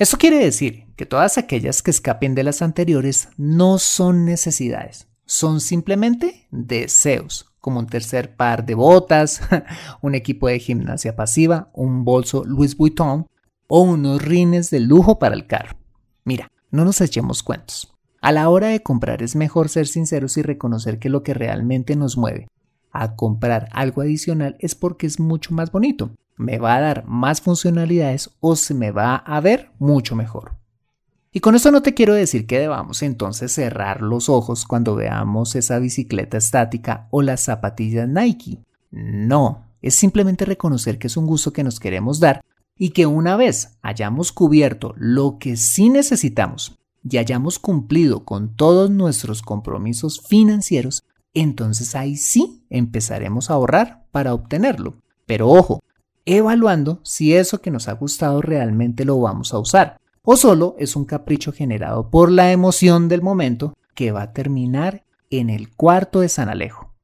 Eso 0.00 0.16
quiere 0.16 0.38
decir 0.38 0.86
que 0.96 1.04
todas 1.04 1.36
aquellas 1.36 1.82
que 1.82 1.90
escapen 1.90 2.34
de 2.34 2.42
las 2.42 2.62
anteriores 2.62 3.28
no 3.36 3.76
son 3.76 4.24
necesidades, 4.24 5.08
son 5.26 5.60
simplemente 5.60 6.48
deseos, 6.50 7.52
como 7.60 7.80
un 7.80 7.86
tercer 7.86 8.34
par 8.34 8.64
de 8.64 8.74
botas, 8.74 9.42
un 10.00 10.14
equipo 10.14 10.48
de 10.48 10.58
gimnasia 10.58 11.16
pasiva, 11.16 11.68
un 11.74 12.06
bolso 12.06 12.44
Louis 12.46 12.78
Vuitton 12.78 13.26
o 13.66 13.82
unos 13.82 14.22
rines 14.22 14.70
de 14.70 14.80
lujo 14.80 15.18
para 15.18 15.34
el 15.34 15.46
carro. 15.46 15.76
Mira, 16.24 16.50
no 16.70 16.86
nos 16.86 17.02
echemos 17.02 17.42
cuentos. 17.42 17.92
A 18.22 18.32
la 18.32 18.48
hora 18.48 18.68
de 18.68 18.82
comprar 18.82 19.22
es 19.22 19.36
mejor 19.36 19.68
ser 19.68 19.86
sinceros 19.86 20.38
y 20.38 20.42
reconocer 20.42 20.98
que 20.98 21.10
lo 21.10 21.22
que 21.22 21.34
realmente 21.34 21.94
nos 21.94 22.16
mueve 22.16 22.48
a 22.90 23.16
comprar 23.16 23.68
algo 23.72 24.00
adicional 24.00 24.56
es 24.60 24.74
porque 24.74 25.06
es 25.06 25.20
mucho 25.20 25.52
más 25.52 25.70
bonito, 25.70 26.10
me 26.40 26.58
va 26.58 26.76
a 26.76 26.80
dar 26.80 27.04
más 27.06 27.40
funcionalidades 27.40 28.30
o 28.40 28.56
se 28.56 28.74
me 28.74 28.90
va 28.90 29.16
a 29.16 29.40
ver 29.40 29.70
mucho 29.78 30.16
mejor. 30.16 30.56
Y 31.32 31.40
con 31.40 31.54
esto 31.54 31.70
no 31.70 31.82
te 31.82 31.94
quiero 31.94 32.14
decir 32.14 32.46
que 32.46 32.58
debamos 32.58 33.02
entonces 33.02 33.52
cerrar 33.52 34.00
los 34.00 34.28
ojos 34.28 34.64
cuando 34.64 34.96
veamos 34.96 35.54
esa 35.54 35.78
bicicleta 35.78 36.38
estática 36.38 37.06
o 37.10 37.22
las 37.22 37.42
zapatillas 37.42 38.08
Nike. 38.08 38.58
No, 38.90 39.66
es 39.80 39.94
simplemente 39.94 40.44
reconocer 40.44 40.98
que 40.98 41.06
es 41.06 41.16
un 41.16 41.26
gusto 41.26 41.52
que 41.52 41.62
nos 41.62 41.78
queremos 41.78 42.18
dar 42.18 42.40
y 42.76 42.90
que 42.90 43.06
una 43.06 43.36
vez 43.36 43.78
hayamos 43.82 44.32
cubierto 44.32 44.94
lo 44.96 45.38
que 45.38 45.56
sí 45.56 45.90
necesitamos 45.90 46.78
y 47.08 47.18
hayamos 47.18 47.58
cumplido 47.58 48.24
con 48.24 48.56
todos 48.56 48.90
nuestros 48.90 49.42
compromisos 49.42 50.22
financieros, 50.26 51.04
entonces 51.34 51.94
ahí 51.94 52.16
sí 52.16 52.64
empezaremos 52.70 53.50
a 53.50 53.54
ahorrar 53.54 54.06
para 54.10 54.34
obtenerlo. 54.34 54.96
Pero 55.26 55.48
ojo, 55.48 55.80
evaluando 56.26 57.00
si 57.02 57.34
eso 57.34 57.60
que 57.60 57.70
nos 57.70 57.88
ha 57.88 57.92
gustado 57.92 58.40
realmente 58.42 59.04
lo 59.04 59.20
vamos 59.20 59.52
a 59.54 59.58
usar 59.58 60.00
o 60.22 60.36
solo 60.36 60.76
es 60.78 60.96
un 60.96 61.04
capricho 61.04 61.52
generado 61.52 62.10
por 62.10 62.30
la 62.30 62.52
emoción 62.52 63.08
del 63.08 63.22
momento 63.22 63.74
que 63.94 64.12
va 64.12 64.22
a 64.22 64.32
terminar 64.32 65.04
en 65.30 65.50
el 65.50 65.70
cuarto 65.70 66.20
de 66.20 66.28
San 66.28 66.48
Alejo. 66.48 66.94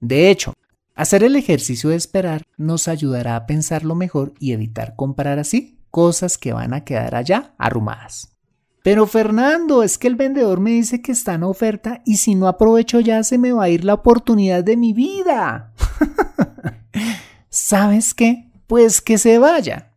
De 0.00 0.30
hecho, 0.30 0.54
hacer 0.94 1.24
el 1.24 1.36
ejercicio 1.36 1.90
de 1.90 1.96
esperar 1.96 2.42
nos 2.56 2.88
ayudará 2.88 3.36
a 3.36 3.46
pensarlo 3.46 3.94
mejor 3.94 4.34
y 4.38 4.52
evitar 4.52 4.96
comprar 4.96 5.38
así 5.38 5.78
cosas 5.90 6.38
que 6.38 6.52
van 6.52 6.74
a 6.74 6.84
quedar 6.84 7.14
allá 7.14 7.54
arrumadas. 7.58 8.36
Pero 8.82 9.06
Fernando, 9.06 9.82
es 9.82 9.98
que 9.98 10.08
el 10.08 10.16
vendedor 10.16 10.58
me 10.60 10.70
dice 10.70 11.02
que 11.02 11.12
está 11.12 11.34
en 11.34 11.42
oferta 11.42 12.02
y 12.06 12.16
si 12.16 12.34
no 12.34 12.48
aprovecho 12.48 13.00
ya 13.00 13.22
se 13.24 13.36
me 13.36 13.52
va 13.52 13.64
a 13.64 13.68
ir 13.68 13.84
la 13.84 13.94
oportunidad 13.94 14.64
de 14.64 14.76
mi 14.76 14.94
vida. 14.94 15.72
¿Sabes 17.50 18.14
qué? 18.14 18.49
Pues 18.70 19.00
que 19.00 19.18
se 19.18 19.40
vaya. 19.40 19.90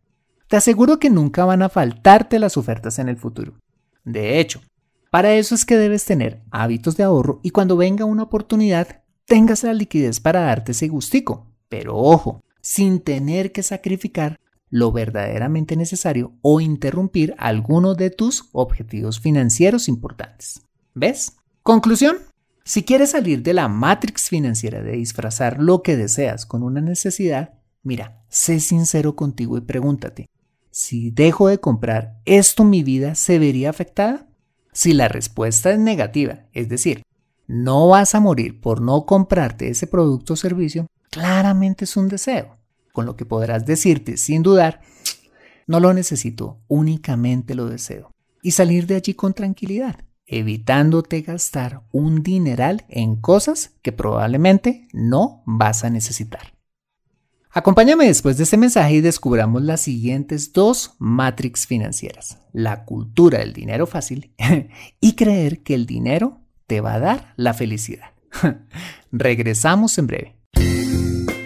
Te 0.48 0.56
aseguro 0.56 0.98
que 0.98 1.08
nunca 1.08 1.44
van 1.44 1.62
a 1.62 1.68
faltarte 1.68 2.40
las 2.40 2.56
ofertas 2.56 2.98
en 2.98 3.08
el 3.08 3.16
futuro. 3.16 3.60
De 4.02 4.40
hecho, 4.40 4.62
para 5.12 5.34
eso 5.34 5.54
es 5.54 5.64
que 5.64 5.76
debes 5.76 6.04
tener 6.04 6.42
hábitos 6.50 6.96
de 6.96 7.04
ahorro 7.04 7.38
y 7.44 7.50
cuando 7.50 7.76
venga 7.76 8.04
una 8.04 8.24
oportunidad, 8.24 9.04
tengas 9.26 9.62
la 9.62 9.74
liquidez 9.74 10.18
para 10.18 10.40
darte 10.40 10.72
ese 10.72 10.88
gustico. 10.88 11.46
Pero 11.68 11.96
ojo, 11.96 12.42
sin 12.62 12.98
tener 12.98 13.52
que 13.52 13.62
sacrificar 13.62 14.40
lo 14.70 14.90
verdaderamente 14.90 15.76
necesario 15.76 16.32
o 16.42 16.60
interrumpir 16.60 17.36
alguno 17.38 17.94
de 17.94 18.10
tus 18.10 18.48
objetivos 18.50 19.20
financieros 19.20 19.86
importantes. 19.86 20.62
¿Ves? 20.94 21.36
Conclusión. 21.62 22.16
Si 22.64 22.82
quieres 22.82 23.12
salir 23.12 23.44
de 23.44 23.54
la 23.54 23.68
matrix 23.68 24.28
financiera 24.28 24.82
de 24.82 24.96
disfrazar 24.96 25.62
lo 25.62 25.82
que 25.82 25.96
deseas 25.96 26.44
con 26.44 26.64
una 26.64 26.80
necesidad, 26.80 27.60
mira, 27.84 28.24
sé 28.28 28.58
sincero 28.58 29.14
contigo 29.14 29.56
y 29.56 29.60
pregúntate, 29.60 30.26
si 30.70 31.12
dejo 31.12 31.46
de 31.46 31.58
comprar 31.58 32.18
esto 32.24 32.64
mi 32.64 32.82
vida 32.82 33.14
se 33.14 33.38
vería 33.38 33.70
afectada? 33.70 34.26
Si 34.72 34.92
la 34.92 35.06
respuesta 35.06 35.70
es 35.70 35.78
negativa, 35.78 36.46
es 36.52 36.68
decir, 36.68 37.04
no 37.46 37.86
vas 37.86 38.16
a 38.16 38.20
morir 38.20 38.60
por 38.60 38.80
no 38.80 39.06
comprarte 39.06 39.68
ese 39.68 39.86
producto 39.86 40.32
o 40.32 40.36
servicio, 40.36 40.88
claramente 41.10 41.84
es 41.84 41.96
un 41.96 42.08
deseo, 42.08 42.56
con 42.92 43.06
lo 43.06 43.16
que 43.16 43.24
podrás 43.24 43.64
decirte 43.66 44.16
sin 44.16 44.42
dudar, 44.42 44.80
no 45.66 45.78
lo 45.78 45.94
necesito, 45.94 46.58
únicamente 46.66 47.54
lo 47.54 47.66
deseo, 47.66 48.10
y 48.42 48.50
salir 48.50 48.86
de 48.86 48.96
allí 48.96 49.14
con 49.14 49.34
tranquilidad, 49.34 50.00
evitándote 50.26 51.20
gastar 51.20 51.82
un 51.92 52.22
dineral 52.22 52.84
en 52.88 53.16
cosas 53.16 53.74
que 53.82 53.92
probablemente 53.92 54.88
no 54.92 55.42
vas 55.46 55.84
a 55.84 55.90
necesitar. 55.90 56.53
Acompáñame 57.56 58.08
después 58.08 58.36
de 58.36 58.42
este 58.42 58.56
mensaje 58.56 58.94
y 58.94 59.00
descubramos 59.00 59.62
las 59.62 59.80
siguientes 59.80 60.52
dos 60.52 60.94
matrix 60.98 61.68
financieras. 61.68 62.38
La 62.52 62.84
cultura 62.84 63.38
del 63.38 63.52
dinero 63.52 63.86
fácil 63.86 64.32
y 65.00 65.14
creer 65.14 65.62
que 65.62 65.74
el 65.74 65.86
dinero 65.86 66.40
te 66.66 66.80
va 66.80 66.94
a 66.94 66.98
dar 66.98 67.32
la 67.36 67.54
felicidad. 67.54 68.08
Regresamos 69.12 69.96
en 69.98 70.06
breve. 70.08 70.36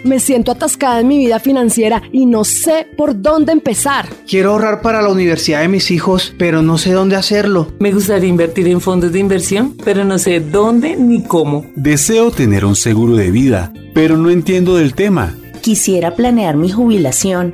Me 0.03 0.19
siento 0.19 0.51
atascada 0.51 1.01
en 1.01 1.07
mi 1.09 1.19
vida 1.19 1.39
financiera 1.39 2.01
y 2.11 2.25
no 2.25 2.43
sé 2.43 2.87
por 2.97 3.21
dónde 3.21 3.51
empezar. 3.51 4.07
Quiero 4.27 4.53
ahorrar 4.53 4.81
para 4.81 5.03
la 5.03 5.09
universidad 5.09 5.61
de 5.61 5.67
mis 5.67 5.91
hijos, 5.91 6.33
pero 6.39 6.63
no 6.63 6.79
sé 6.79 6.91
dónde 6.91 7.17
hacerlo. 7.17 7.71
Me 7.79 7.91
gustaría 7.91 8.29
invertir 8.29 8.67
en 8.67 8.81
fondos 8.81 9.11
de 9.11 9.19
inversión, 9.19 9.75
pero 9.85 10.03
no 10.05 10.17
sé 10.17 10.39
dónde 10.39 10.95
ni 10.95 11.21
cómo. 11.23 11.67
Deseo 11.75 12.31
tener 12.31 12.65
un 12.65 12.75
seguro 12.75 13.15
de 13.15 13.29
vida, 13.29 13.71
pero 13.93 14.17
no 14.17 14.31
entiendo 14.31 14.75
del 14.75 14.95
tema. 14.95 15.35
Quisiera 15.61 16.15
planear 16.15 16.55
mi 16.55 16.69
jubilación, 16.69 17.53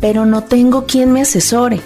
pero 0.00 0.26
no 0.26 0.44
tengo 0.44 0.86
quien 0.86 1.12
me 1.12 1.22
asesore. 1.22 1.80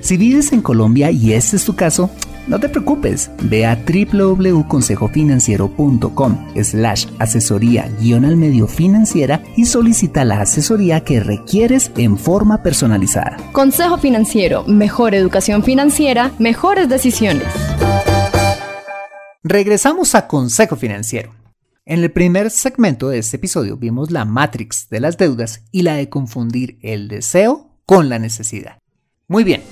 Si 0.00 0.16
vives 0.16 0.52
en 0.52 0.62
Colombia 0.62 1.10
y 1.10 1.32
este 1.32 1.56
es 1.56 1.64
tu 1.64 1.74
caso, 1.74 2.10
No 2.48 2.60
te 2.60 2.68
preocupes, 2.68 3.28
ve 3.42 3.66
a 3.66 3.74
www.consejofinanciero.com 3.74 6.46
slash 6.62 7.06
asesoría 7.18 7.90
guion 8.00 8.24
al 8.24 8.36
medio 8.36 8.68
financiera 8.68 9.42
y 9.56 9.66
solicita 9.66 10.24
la 10.24 10.42
asesoría 10.42 11.02
que 11.02 11.18
requieres 11.18 11.90
en 11.96 12.16
forma 12.16 12.62
personalizada. 12.62 13.36
Consejo 13.50 13.98
Financiero, 13.98 14.62
mejor 14.68 15.16
educación 15.16 15.64
financiera, 15.64 16.30
mejores 16.38 16.88
decisiones. 16.88 17.48
Regresamos 19.42 20.14
a 20.14 20.28
Consejo 20.28 20.76
Financiero. 20.76 21.35
En 21.88 22.02
el 22.02 22.10
primer 22.10 22.50
segmento 22.50 23.10
de 23.10 23.18
este 23.18 23.36
episodio 23.36 23.76
vimos 23.76 24.10
la 24.10 24.24
matrix 24.24 24.88
de 24.88 24.98
las 24.98 25.18
deudas 25.18 25.62
y 25.70 25.82
la 25.82 25.94
de 25.94 26.08
confundir 26.08 26.80
el 26.82 27.06
deseo 27.06 27.78
con 27.86 28.08
la 28.08 28.18
necesidad. 28.18 28.80
Muy 29.28 29.44
bien, 29.44 29.62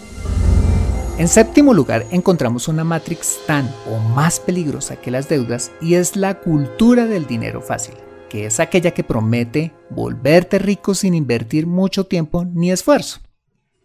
en 1.18 1.26
séptimo 1.26 1.74
lugar, 1.74 2.06
encontramos 2.12 2.68
una 2.68 2.84
matrix 2.84 3.40
tan 3.48 3.68
o 3.90 3.98
más 3.98 4.38
peligrosa 4.38 4.94
que 4.94 5.10
las 5.10 5.28
deudas 5.28 5.72
y 5.80 5.94
es 5.94 6.14
la 6.14 6.38
cultura 6.38 7.06
del 7.06 7.26
dinero 7.26 7.60
fácil, 7.60 7.96
que 8.28 8.46
es 8.46 8.60
aquella 8.60 8.92
que 8.92 9.02
promete 9.02 9.72
volverte 9.90 10.60
rico 10.60 10.94
sin 10.94 11.14
invertir 11.14 11.66
mucho 11.66 12.06
tiempo 12.06 12.44
ni 12.44 12.70
esfuerzo. 12.70 13.22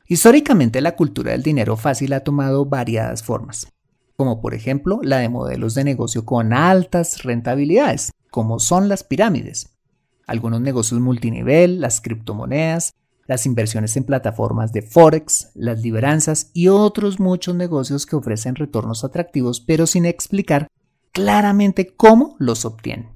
Históricamente 0.06 0.82
la 0.82 0.96
cultura 0.96 1.32
del 1.32 1.42
dinero 1.42 1.78
fácil 1.78 2.14
ha 2.14 2.20
tomado 2.20 2.64
variadas 2.64 3.24
formas, 3.24 3.74
como 4.16 4.40
por 4.40 4.54
ejemplo 4.54 5.00
la 5.02 5.18
de 5.18 5.30
modelos 5.30 5.74
de 5.74 5.84
negocio 5.84 6.26
con 6.26 6.54
altas 6.54 7.24
rentabilidades, 7.24 8.12
como 8.30 8.60
son 8.60 8.90
las 8.90 9.04
pirámides, 9.04 9.76
algunos 10.28 10.62
negocios 10.62 11.00
multinivel, 11.00 11.82
las 11.82 12.02
criptomonedas, 12.02 12.94
las 13.28 13.46
inversiones 13.46 13.96
en 13.96 14.06
plataformas 14.06 14.74
de 14.74 14.82
Forex, 14.82 15.52
las 15.54 15.82
libranzas 15.82 16.50
y 16.54 16.68
otros 16.68 17.20
muchos 17.20 17.56
negocios 17.56 18.06
que 18.06 18.16
ofrecen 18.16 18.56
retornos 18.56 19.04
atractivos 19.04 19.60
pero 19.62 19.86
sin 19.86 20.06
explicar 20.06 20.68
claramente 21.12 21.88
cómo 21.96 22.36
los 22.40 22.66
obtienen. 22.66 23.10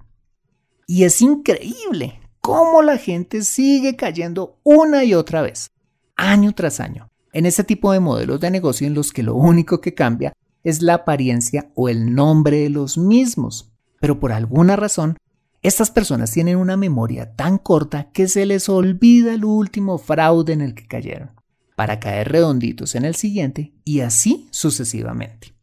Y 0.87 1.03
es 1.03 1.21
increíble 1.21 2.19
cómo 2.41 2.81
la 2.81 2.97
gente 2.97 3.41
sigue 3.41 3.95
cayendo 3.95 4.59
una 4.63 5.03
y 5.03 5.13
otra 5.13 5.41
vez, 5.41 5.71
año 6.15 6.53
tras 6.53 6.79
año, 6.79 7.09
en 7.31 7.45
ese 7.45 7.63
tipo 7.63 7.91
de 7.91 7.99
modelos 7.99 8.39
de 8.39 8.51
negocio 8.51 8.85
en 8.85 8.93
los 8.93 9.11
que 9.11 9.23
lo 9.23 9.35
único 9.35 9.81
que 9.81 9.93
cambia 9.93 10.33
es 10.63 10.81
la 10.81 10.95
apariencia 10.95 11.71
o 11.75 11.89
el 11.89 12.13
nombre 12.13 12.57
de 12.59 12.69
los 12.69 12.97
mismos, 12.97 13.72
pero 14.03 14.19
por 14.19 14.33
alguna 14.33 14.75
razón 14.75 15.15
estas 15.61 15.89
personas 15.89 16.29
tienen 16.29 16.57
una 16.57 16.75
memoria 16.75 17.37
tan 17.37 17.57
corta 17.57 18.11
que 18.11 18.27
se 18.27 18.45
les 18.45 18.67
olvida 18.67 19.33
el 19.33 19.45
último 19.45 19.97
fraude 19.97 20.51
en 20.51 20.59
el 20.59 20.75
que 20.75 20.85
cayeron, 20.85 21.31
para 21.77 22.01
caer 22.01 22.29
redonditos 22.29 22.95
en 22.95 23.05
el 23.05 23.15
siguiente 23.15 23.71
y 23.85 24.01
así 24.01 24.49
sucesivamente. 24.51 25.55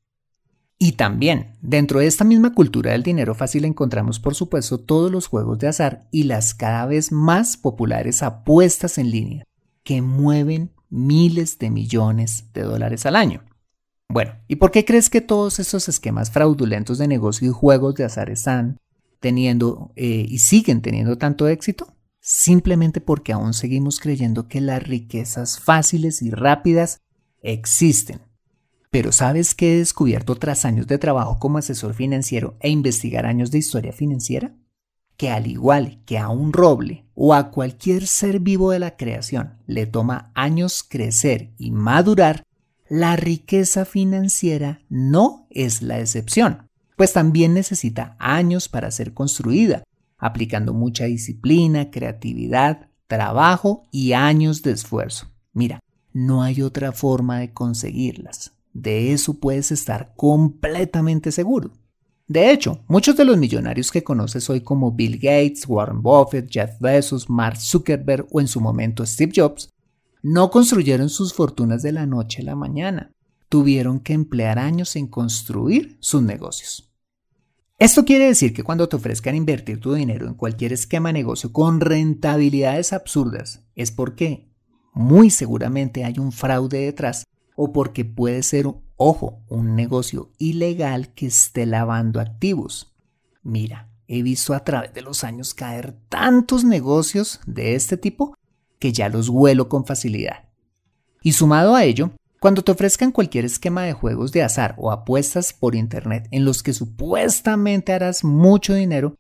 Y 0.78 0.92
también, 0.92 1.59
dentro 1.61 2.00
de 2.00 2.06
esta 2.06 2.25
misma 2.25 2.54
cultura 2.54 2.92
del 2.92 3.02
dinero 3.02 3.35
fácil 3.35 3.66
encontramos 3.66 4.18
por 4.18 4.35
supuesto 4.35 4.80
todos 4.80 5.12
los 5.12 5.26
juegos 5.26 5.59
de 5.59 5.68
azar 5.68 6.09
y 6.11 6.23
las 6.23 6.54
cada 6.54 6.87
vez 6.87 7.12
más 7.12 7.59
populares 7.59 8.23
apuestas 8.23 8.97
en 8.97 9.11
línea, 9.11 9.44
que 9.85 10.00
mueven 10.00 10.73
miles 10.88 11.59
de 11.59 11.68
millones 11.68 12.47
de 12.54 12.62
dólares 12.62 13.04
al 13.04 13.16
año. 13.16 13.42
Bueno, 14.12 14.33
¿y 14.49 14.57
por 14.57 14.73
qué 14.73 14.85
crees 14.85 15.09
que 15.09 15.21
todos 15.21 15.61
estos 15.61 15.88
esquemas 15.88 16.33
fraudulentos 16.33 16.99
de 16.99 17.07
negocio 17.07 17.49
y 17.49 17.52
juegos 17.52 17.95
de 17.95 18.02
azar 18.02 18.29
están 18.29 18.76
teniendo 19.21 19.93
eh, 19.95 20.26
y 20.29 20.38
siguen 20.38 20.83
teniendo 20.83 21.17
tanto 21.17 21.47
éxito? 21.47 21.95
Simplemente 22.19 23.00
porque 23.00 23.33
aún 23.33 23.55
seguimos 23.55 24.00
creyendo 24.00 24.49
que 24.49 24.61
las 24.61 24.83
riquezas 24.83 25.61
fáciles 25.61 26.23
y 26.23 26.31
rápidas 26.33 26.99
existen. 27.40 28.21
Pero 28.90 29.12
¿sabes 29.12 29.55
qué 29.55 29.75
he 29.75 29.79
descubierto 29.79 30.35
tras 30.35 30.64
años 30.64 30.88
de 30.88 30.99
trabajo 30.99 31.38
como 31.38 31.59
asesor 31.59 31.95
financiero 31.95 32.57
e 32.59 32.69
investigar 32.69 33.26
años 33.26 33.52
de 33.52 33.59
historia 33.59 33.93
financiera? 33.93 34.57
Que 35.17 35.31
al 35.31 35.47
igual 35.47 36.02
que 36.05 36.19
a 36.19 36.31
un 36.31 36.52
roble 36.52 37.05
o 37.14 37.33
a 37.33 37.52
cualquier 37.52 38.09
ser 38.09 38.40
vivo 38.40 38.73
de 38.73 38.81
la 38.81 38.97
creación 38.97 39.55
le 39.69 39.87
toma 39.87 40.33
años 40.35 40.83
crecer 40.83 41.52
y 41.59 41.71
madurar, 41.71 42.43
la 42.90 43.16
riqueza 43.16 43.87
financiera 43.87 44.82
no 44.90 45.47
es 45.49 45.80
la 45.80 45.99
excepción 45.99 46.70
pues 47.00 47.14
también 47.14 47.54
necesita 47.54 48.14
años 48.18 48.68
para 48.68 48.90
ser 48.90 49.14
construida, 49.14 49.85
aplicando 50.18 50.74
mucha 50.74 51.07
disciplina, 51.07 51.90
creatividad, 51.90 52.90
trabajo 53.07 53.88
y 53.90 54.12
años 54.12 54.61
de 54.61 54.72
esfuerzo. 54.72 55.26
Mira, 55.55 55.81
no 56.12 56.42
hay 56.42 56.61
otra 56.61 56.92
forma 56.92 57.38
de 57.38 57.55
conseguirlas. 57.55 58.53
De 58.74 59.14
eso 59.14 59.40
puedes 59.40 59.72
estar 59.72 60.12
completamente 60.14 61.33
seguro. 61.33 61.72
De 62.29 62.50
hecho, 62.50 62.85
muchos 62.87 63.16
de 63.16 63.24
los 63.24 63.38
millonarios 63.38 63.90
que 63.90 64.05
conoces 64.05 64.50
hoy 64.50 64.61
como 64.61 64.92
Bill 64.92 65.16
Gates, 65.16 65.66
Warren 65.66 66.03
Buffett, 66.03 66.50
Jeff 66.50 66.79
Bezos, 66.81 67.31
Mark 67.31 67.57
Zuckerberg 67.57 68.26
o 68.31 68.42
en 68.42 68.46
su 68.46 68.61
momento 68.61 69.07
Steve 69.07 69.33
Jobs, 69.35 69.70
no 70.22 70.50
construyeron 70.50 71.09
sus 71.09 71.33
fortunas 71.33 71.83
de 71.83 71.92
la 71.92 72.06
noche 72.06 72.42
a 72.42 72.44
la 72.44 72.56
mañana. 72.56 73.12
Tuvieron 73.48 74.00
que 74.00 74.12
emplear 74.12 74.59
años 74.59 74.96
en 74.96 75.06
construir 75.06 75.96
sus 76.00 76.22
negocios. 76.22 76.92
Esto 77.78 78.04
quiere 78.04 78.26
decir 78.26 78.52
que 78.52 78.62
cuando 78.62 78.88
te 78.88 78.96
ofrezcan 78.96 79.35
invertir 79.35 79.80
tu 79.80 79.94
dinero 79.94 80.26
en 80.26 80.35
cualquier 80.35 80.74
esquema 80.74 81.09
de 81.09 81.14
negocio 81.14 81.50
con 81.52 81.80
rentabilidades 81.80 82.92
absurdas, 82.92 83.64
es 83.74 83.90
porque 83.90 84.50
muy 84.92 85.30
seguramente 85.30 86.04
hay 86.04 86.18
un 86.18 86.30
fraude 86.30 86.80
detrás 86.80 87.24
o 87.56 87.72
porque 87.72 88.04
puede 88.04 88.42
ser, 88.42 88.66
ojo, 88.96 89.42
un 89.48 89.74
negocio 89.76 90.30
ilegal 90.38 91.14
que 91.14 91.26
esté 91.26 91.64
lavando 91.64 92.20
activos. 92.20 92.94
Mira, 93.42 93.90
he 94.06 94.22
visto 94.22 94.52
a 94.54 94.64
través 94.64 94.92
de 94.92 95.02
los 95.02 95.24
años 95.24 95.54
caer 95.54 95.96
tantos 96.09 96.64
negocios 96.64 97.40
de 97.46 97.74
este 97.74 97.96
tipo 97.96 98.35
que 98.81 98.93
ya 98.93 99.09
los 99.09 99.29
huelo 99.29 99.69
con 99.69 99.87
facilidad. 99.87 100.49
Y 101.23 101.33
sumado 101.33 101.77
a 101.77 101.85
ello, 101.85 102.11
cuando 102.40 102.62
te 102.62 102.73
ofrezcan 102.73 103.12
cualquier 103.12 103.45
esquema 103.45 103.83
de 103.83 103.93
juegos 103.93 104.33
de 104.33 104.43
azar 104.43 104.75
o 104.79 104.90
apuestas 104.90 105.53
por 105.53 105.75
internet 105.75 106.27
en 106.31 106.47
los 106.47 106.62
que 106.62 106.73
supuestamente 106.73 107.93
harás 107.93 108.25
mucho 108.25 108.75
dinero, 108.75 109.14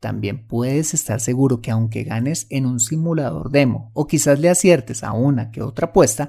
también 0.00 0.46
puedes 0.46 0.94
estar 0.94 1.20
seguro 1.20 1.60
que 1.60 1.70
aunque 1.70 2.04
ganes 2.04 2.46
en 2.48 2.66
un 2.66 2.80
simulador 2.80 3.50
demo 3.50 3.90
o 3.92 4.06
quizás 4.06 4.40
le 4.40 4.48
aciertes 4.48 5.04
a 5.04 5.12
una 5.12 5.50
que 5.50 5.62
otra 5.62 5.88
apuesta, 5.88 6.28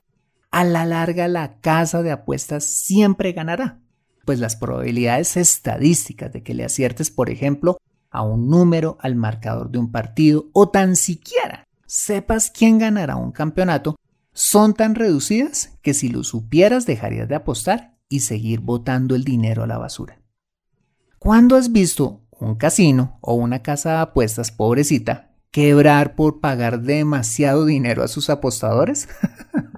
a 0.51 0.63
la 0.65 0.85
larga 0.85 1.27
la 1.29 1.59
casa 1.61 2.03
de 2.03 2.11
apuestas 2.11 2.65
siempre 2.65 3.31
ganará, 3.31 3.79
pues 4.25 4.39
las 4.39 4.57
probabilidades 4.57 5.37
estadísticas 5.37 6.33
de 6.33 6.43
que 6.43 6.53
le 6.53 6.65
aciertes, 6.65 7.11
por 7.11 7.29
ejemplo, 7.29 7.77
a 8.09 8.23
un 8.23 8.49
número, 8.49 8.97
al 8.99 9.15
marcador 9.15 9.71
de 9.71 9.77
un 9.77 9.91
partido 9.91 10.47
o 10.53 10.69
tan 10.69 10.95
siquiera 10.95 11.65
sepas 11.85 12.51
quién 12.51 12.77
ganará 12.77 13.15
un 13.15 13.31
campeonato 13.31 13.95
son 14.33 14.73
tan 14.73 14.95
reducidas 14.95 15.77
que 15.81 15.93
si 15.93 16.09
lo 16.09 16.23
supieras 16.23 16.85
dejarías 16.85 17.27
de 17.29 17.35
apostar 17.35 17.97
y 18.09 18.19
seguir 18.19 18.59
botando 18.59 19.15
el 19.15 19.23
dinero 19.23 19.63
a 19.63 19.67
la 19.67 19.77
basura. 19.77 20.19
¿Cuándo 21.19 21.55
has 21.55 21.71
visto 21.71 22.21
un 22.31 22.55
casino 22.55 23.17
o 23.21 23.33
una 23.33 23.63
casa 23.63 23.91
de 23.91 23.97
apuestas 23.99 24.51
pobrecita 24.51 25.31
quebrar 25.51 26.15
por 26.15 26.41
pagar 26.41 26.81
demasiado 26.81 27.65
dinero 27.65 28.03
a 28.03 28.07
sus 28.07 28.29
apostadores? 28.29 29.07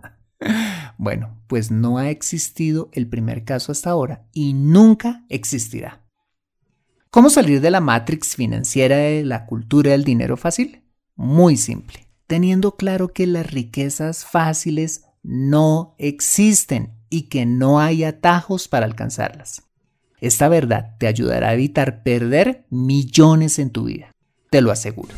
bueno, 0.98 1.39
pues 1.48 1.70
no 1.70 2.00
ha 2.00 2.10
existido 2.10 2.89
el 2.93 3.08
primer 3.08 3.46
caso 3.46 3.72
hasta 3.72 3.91
ahora 3.91 4.26
y 4.34 4.54
nunca 4.54 5.24
existirá. 5.30 6.04
¿Cómo 7.12 7.30
salir 7.30 7.62
de 7.62 7.72
la 7.72 7.80
matrix 7.80 8.36
financiera 8.36 8.98
de 8.98 9.24
la 9.24 9.46
cultura 9.46 9.91
del 9.91 10.04
dinero 10.04 10.36
fácil? 10.36 10.84
Muy 11.18 11.58
simple 11.58 12.08
teniendo 12.28 12.76
claro 12.76 13.08
que 13.08 13.26
las 13.26 13.50
riquezas 13.50 14.26
fáciles 14.26 15.06
no 15.24 15.96
existen 15.98 16.94
y 17.10 17.24
que 17.24 17.46
no 17.46 17.80
hay 17.80 18.04
atajos 18.04 18.68
para 18.68 18.86
alcanzarlas. 18.86 19.64
Esta 20.20 20.50
verdad 20.50 20.96
te 21.00 21.08
ayudará 21.08 21.50
a 21.50 21.54
evitar 21.54 22.04
perder 22.04 22.66
millones 22.70 23.60
en 23.60 23.70
tu 23.70 23.86
vida, 23.86 24.12
te 24.50 24.62
lo 24.62 24.72
aseguro. 24.72 25.16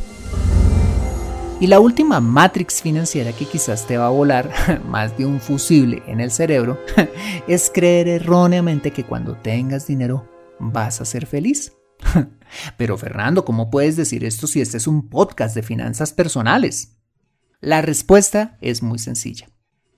Y 1.62 1.68
la 1.68 1.82
última 1.82 2.22
matrix 2.22 2.82
financiera 2.82 3.34
que 3.34 3.46
quizás 3.46 3.86
te 3.86 3.98
va 3.98 4.08
a 4.08 4.12
volar 4.12 4.50
más 4.88 5.18
de 5.18 5.26
un 5.26 5.42
fusible 5.42 6.04
en 6.08 6.22
el 6.22 6.32
cerebro 6.32 6.80
es 7.48 7.70
creer 7.74 8.08
erróneamente 8.08 8.92
que 8.92 9.04
cuando 9.04 9.36
tengas 9.36 9.88
dinero 9.88 10.30
vas 10.60 11.02
a 11.02 11.06
ser 11.06 11.26
feliz. 11.26 11.74
Pero 12.78 12.98
Fernando, 12.98 13.46
¿cómo 13.46 13.70
puedes 13.70 13.96
decir 13.96 14.24
esto 14.24 14.48
si 14.48 14.62
este 14.62 14.78
es 14.78 14.88
un 14.88 15.10
podcast 15.10 15.56
de 15.56 15.64
finanzas 15.64 16.14
personales? 16.14 16.98
La 17.62 17.82
respuesta 17.82 18.58
es 18.62 18.82
muy 18.82 19.00
sencilla. 19.00 19.50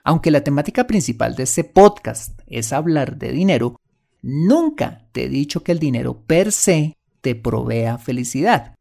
Aunque 0.04 0.30
la 0.30 0.42
temática 0.42 0.86
principal 0.86 1.36
de 1.36 1.44
este 1.44 1.64
podcast 1.64 2.40
es 2.46 2.72
hablar 2.72 3.18
de 3.18 3.30
dinero, 3.30 3.80
nunca 4.20 5.06
te 5.12 5.24
he 5.24 5.28
dicho 5.28 5.62
que 5.62 5.72
el 5.72 5.78
dinero 5.78 6.22
per 6.26 6.50
se 6.50 6.96
te 7.20 7.34
provea 7.34 7.98
felicidad. 7.98 8.74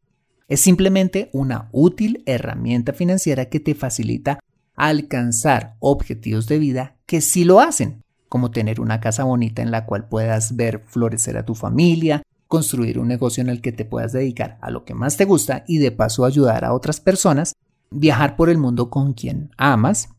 Es 0.48 0.62
simplemente 0.62 1.30
una 1.32 1.70
útil 1.72 2.24
herramienta 2.26 2.94
financiera 2.94 3.46
que 3.46 3.60
te 3.60 3.76
facilita 3.76 4.40
alcanzar 4.76 5.76
objetivos 5.80 6.48
de 6.48 6.58
vida 6.60 6.98
que 7.06 7.22
sí 7.22 7.44
lo 7.44 7.60
hacen, 7.60 8.04
como 8.28 8.52
tener 8.52 8.82
una 8.82 9.00
casa 9.00 9.24
bonita 9.24 9.62
en 9.62 9.72
la 9.72 9.86
cual 9.86 10.08
puedas 10.08 10.56
ver 10.56 10.84
florecer 10.88 11.38
a 11.38 11.46
tu 11.46 11.54
familia, 11.54 12.24
construir 12.52 13.00
un 13.00 13.08
negocio 13.08 13.40
en 13.42 13.48
el 13.48 13.62
que 13.62 13.72
te 13.72 13.86
puedas 13.86 14.12
dedicar 14.12 14.58
a 14.62 14.70
lo 14.72 14.84
que 14.84 14.94
más 14.94 15.16
te 15.16 15.24
gusta 15.24 15.64
y 15.68 15.78
de 15.78 15.94
paso 15.94 16.26
ayudar 16.26 16.66
a 16.66 16.74
otras 16.74 17.00
personas, 17.00 17.56
viajar 17.90 18.36
por 18.36 18.50
el 18.50 18.58
mundo 18.58 18.90
con 18.90 19.14
quien 19.14 19.52
amas, 19.56 20.10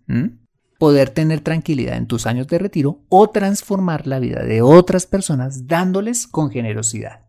poder 0.78 1.10
tener 1.10 1.42
tranquilidad 1.42 1.98
en 1.98 2.06
tus 2.06 2.26
años 2.26 2.48
de 2.48 2.58
retiro 2.58 3.00
o 3.10 3.28
transformar 3.28 4.06
la 4.06 4.18
vida 4.18 4.42
de 4.44 4.62
otras 4.62 5.04
personas 5.04 5.66
dándoles 5.66 6.26
con 6.26 6.50
generosidad. 6.50 7.26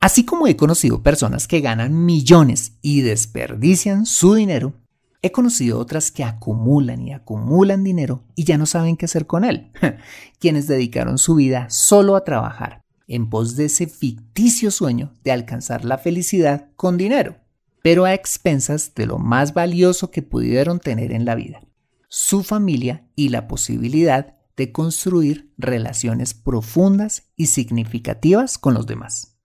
Así 0.00 0.26
como 0.26 0.46
he 0.46 0.54
conocido 0.54 1.02
personas 1.02 1.48
que 1.48 1.62
ganan 1.62 2.04
millones 2.04 2.74
y 2.82 3.00
desperdician 3.00 4.04
su 4.04 4.34
dinero, 4.34 4.74
He 5.22 5.32
conocido 5.32 5.80
otras 5.80 6.12
que 6.12 6.22
acumulan 6.22 7.02
y 7.02 7.12
acumulan 7.12 7.82
dinero 7.82 8.22
y 8.36 8.44
ya 8.44 8.58
no 8.58 8.66
saben 8.66 8.96
qué 8.96 9.06
hacer 9.06 9.26
con 9.26 9.44
él, 9.44 9.72
quienes 10.38 10.68
dedicaron 10.68 11.18
su 11.18 11.34
vida 11.34 11.68
solo 11.68 12.14
a 12.14 12.22
trabajar, 12.22 12.82
en 13.06 13.28
pos 13.28 13.56
de 13.56 13.66
ese 13.66 13.86
ficticio 13.86 14.70
sueño 14.70 15.14
de 15.24 15.32
alcanzar 15.32 15.84
la 15.84 15.98
felicidad 15.98 16.70
con 16.76 16.96
dinero, 16.96 17.36
pero 17.82 18.04
a 18.04 18.14
expensas 18.14 18.94
de 18.94 19.06
lo 19.06 19.18
más 19.18 19.54
valioso 19.54 20.10
que 20.10 20.22
pudieron 20.22 20.80
tener 20.80 21.12
en 21.12 21.24
la 21.24 21.34
vida, 21.34 21.60
su 22.08 22.42
familia 22.42 23.06
y 23.14 23.28
la 23.28 23.48
posibilidad 23.48 24.34
de 24.56 24.72
construir 24.72 25.52
relaciones 25.58 26.34
profundas 26.34 27.30
y 27.36 27.46
significativas 27.46 28.58
con 28.58 28.74
los 28.74 28.86
demás. 28.86 29.36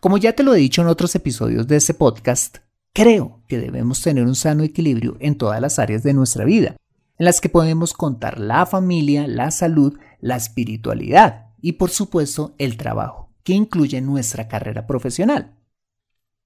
Como 0.00 0.16
ya 0.16 0.32
te 0.34 0.42
lo 0.42 0.54
he 0.54 0.58
dicho 0.58 0.80
en 0.80 0.88
otros 0.88 1.14
episodios 1.14 1.66
de 1.68 1.76
ese 1.76 1.94
podcast, 1.94 2.58
Creo 2.92 3.42
que 3.46 3.58
debemos 3.58 4.02
tener 4.02 4.24
un 4.24 4.34
sano 4.34 4.64
equilibrio 4.64 5.16
en 5.20 5.38
todas 5.38 5.60
las 5.60 5.78
áreas 5.78 6.02
de 6.02 6.12
nuestra 6.12 6.44
vida, 6.44 6.74
en 7.18 7.24
las 7.24 7.40
que 7.40 7.48
podemos 7.48 7.92
contar 7.92 8.40
la 8.40 8.66
familia, 8.66 9.28
la 9.28 9.52
salud, 9.52 9.96
la 10.20 10.36
espiritualidad 10.36 11.49
y 11.62 11.72
por 11.72 11.90
supuesto 11.90 12.54
el 12.58 12.76
trabajo, 12.76 13.30
que 13.42 13.52
incluye 13.52 14.00
nuestra 14.00 14.48
carrera 14.48 14.86
profesional. 14.86 15.56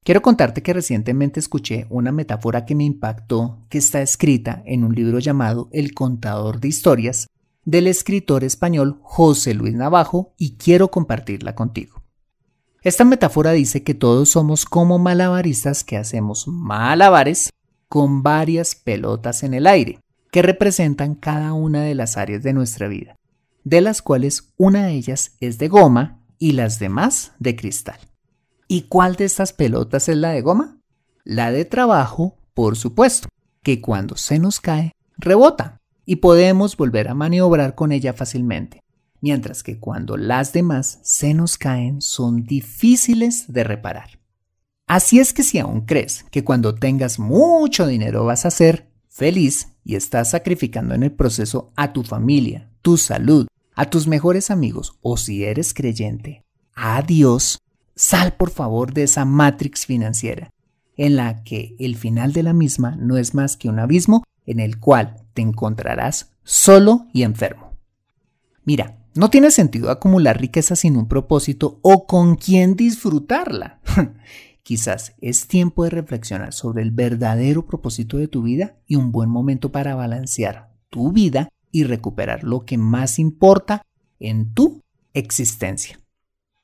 Quiero 0.05 0.21
contarte 0.21 0.63
que 0.63 0.75
recientemente 0.75 1.41
escuché 1.41 1.87
una 1.89 2.13
metáfora 2.13 2.67
que 2.67 2.75
me 2.75 2.85
impactó, 2.85 3.65
que 3.71 3.79
está 3.79 4.03
escrita 4.03 4.63
en 4.67 4.85
un 4.85 4.95
libro 4.95 5.19
llamado 5.19 5.69
El 5.73 5.95
contador 5.95 6.61
de 6.61 6.69
historias 6.69 7.27
del 7.65 7.87
escritor 7.87 8.45
español 8.45 8.99
José 9.03 9.55
Luis 9.55 9.75
Navajo 9.75 10.35
y 10.37 10.57
quiero 10.57 10.91
compartirla 10.91 11.55
contigo. 11.55 12.03
Esta 12.83 13.05
metáfora 13.05 13.53
dice 13.53 13.83
que 13.83 13.95
todos 13.95 14.29
somos 14.29 14.67
como 14.67 14.99
malabaristas 14.99 15.85
que 15.85 15.97
hacemos 15.97 16.47
malabares 16.47 17.51
con 17.89 18.23
varias 18.23 18.75
pelotas 18.75 19.43
en 19.43 19.55
el 19.55 19.67
aire, 19.67 20.01
que 20.31 20.43
representan 20.43 21.15
cada 21.15 21.55
una 21.55 21.83
de 21.83 21.95
las 21.95 22.19
áreas 22.19 22.43
de 22.43 22.53
nuestra 22.53 22.89
vida, 22.89 23.17
de 23.65 23.81
las 23.81 24.03
cuales 24.03 24.53
una 24.57 24.87
de 24.87 24.93
ellas 24.93 25.33
es 25.41 25.59
de 25.59 25.69
goma 25.69 26.23
y 26.39 26.53
las 26.53 26.79
demás 26.79 27.33
de 27.39 27.57
cristal. 27.57 27.99
¿Y 28.69 28.83
cuál 28.83 29.17
de 29.17 29.25
estas 29.25 29.53
pelotas 29.53 30.09
es 30.09 30.17
la 30.17 30.31
de 30.31 30.43
goma? 30.43 30.79
La 31.25 31.51
de 31.51 31.65
trabajo, 31.65 32.39
por 32.55 32.77
supuesto, 32.77 33.29
que 33.63 33.81
cuando 33.81 34.17
se 34.17 34.39
nos 34.39 34.61
cae, 34.61 34.93
rebota 35.17 35.79
y 36.07 36.17
podemos 36.17 36.77
volver 36.77 37.09
a 37.09 37.15
maniobrar 37.15 37.75
con 37.75 37.93
ella 37.93 38.13
fácilmente 38.13 38.85
mientras 39.25 39.63
que 39.63 39.81
cuando 39.81 40.19
las 40.19 40.53
demás 40.53 40.99
se 41.03 41.33
nos 41.33 41.57
caen 41.57 42.03
son 42.03 42.45
difíciles 42.45 43.51
de 43.51 43.65
reparar. 43.65 44.21
Así 44.87 45.19
es 45.19 45.33
que 45.33 45.43
si 45.43 45.59
aún 45.59 45.87
crees 45.87 46.27
que 46.31 46.45
cuando 46.45 46.75
tengas 46.75 47.19
mucho 47.19 47.87
dinero 47.87 48.27
vas 48.27 48.45
a 48.45 48.51
ser 48.51 48.91
feliz 49.09 49.69
y 49.83 49.95
estás 49.95 50.33
sacrificando 50.33 50.95
en 50.95 51.05
el 51.05 51.13
proceso 51.13 51.73
a 51.75 51.95
tu 51.95 52.03
familia, 52.03 52.71
tu 52.83 52.99
salud, 52.99 53.47
a 53.75 53.87
tus 53.87 54.07
mejores 54.07 54.51
amigos 54.51 54.99
o 55.03 55.17
si 55.17 55.45
eres 55.45 55.75
creyente, 55.75 56.45
a 56.75 57.03
Dios, 57.03 57.59
sal 57.95 58.35
por 58.35 58.51
favor 58.51 58.93
de 58.93 59.05
esa 59.05 59.25
matrix 59.25 59.87
financiera, 59.87 60.51
en 60.97 61.17
la 61.17 61.43
que 61.43 61.77
el 61.79 61.97
final 61.97 62.33
de 62.33 62.43
la 62.43 62.53
misma 62.53 62.97
no 62.97 63.17
es 63.17 63.35
más 63.35 63.57
que 63.57 63.69
un 63.69 63.79
abismo 63.79 64.25
en 64.47 64.61
el 64.61 64.79
cual 64.79 65.17
te 65.35 65.43
encontrarás 65.43 66.33
solo 66.43 67.07
y 67.13 67.23
enfermo. 67.23 67.73
Mira, 68.65 68.99
no 69.15 69.31
tiene 69.31 69.51
sentido 69.51 69.91
acumular 69.91 70.41
riqueza 70.41 70.75
sin 70.77 70.97
un 70.97 71.07
propósito 71.07 71.79
o 71.83 72.07
con 72.07 72.37
quién 72.37 72.75
disfrutarla. 72.75 73.81
Quizás 74.63 75.15
es 75.21 75.47
tiempo 75.47 75.85
de 75.85 75.91
reflexionar 75.91 76.53
sobre 76.53 76.83
el 76.83 76.91
verdadero 76.91 77.67
propósito 77.67 78.17
de 78.17 78.29
tu 78.29 78.43
vida 78.43 78.77
y 78.87 78.97
un 78.97 79.13
buen 79.13 79.29
momento 79.29 79.71
para 79.71 79.95
balancear 79.95 80.73
tu 80.89 81.13
vida 81.13 81.49
y 81.75 81.85
recuperar 81.85 82.45
lo 82.45 82.65
que 82.65 82.79
más 82.79 83.19
importa 83.19 83.83
en 84.21 84.55
tu 84.55 84.81
existencia. 85.13 86.01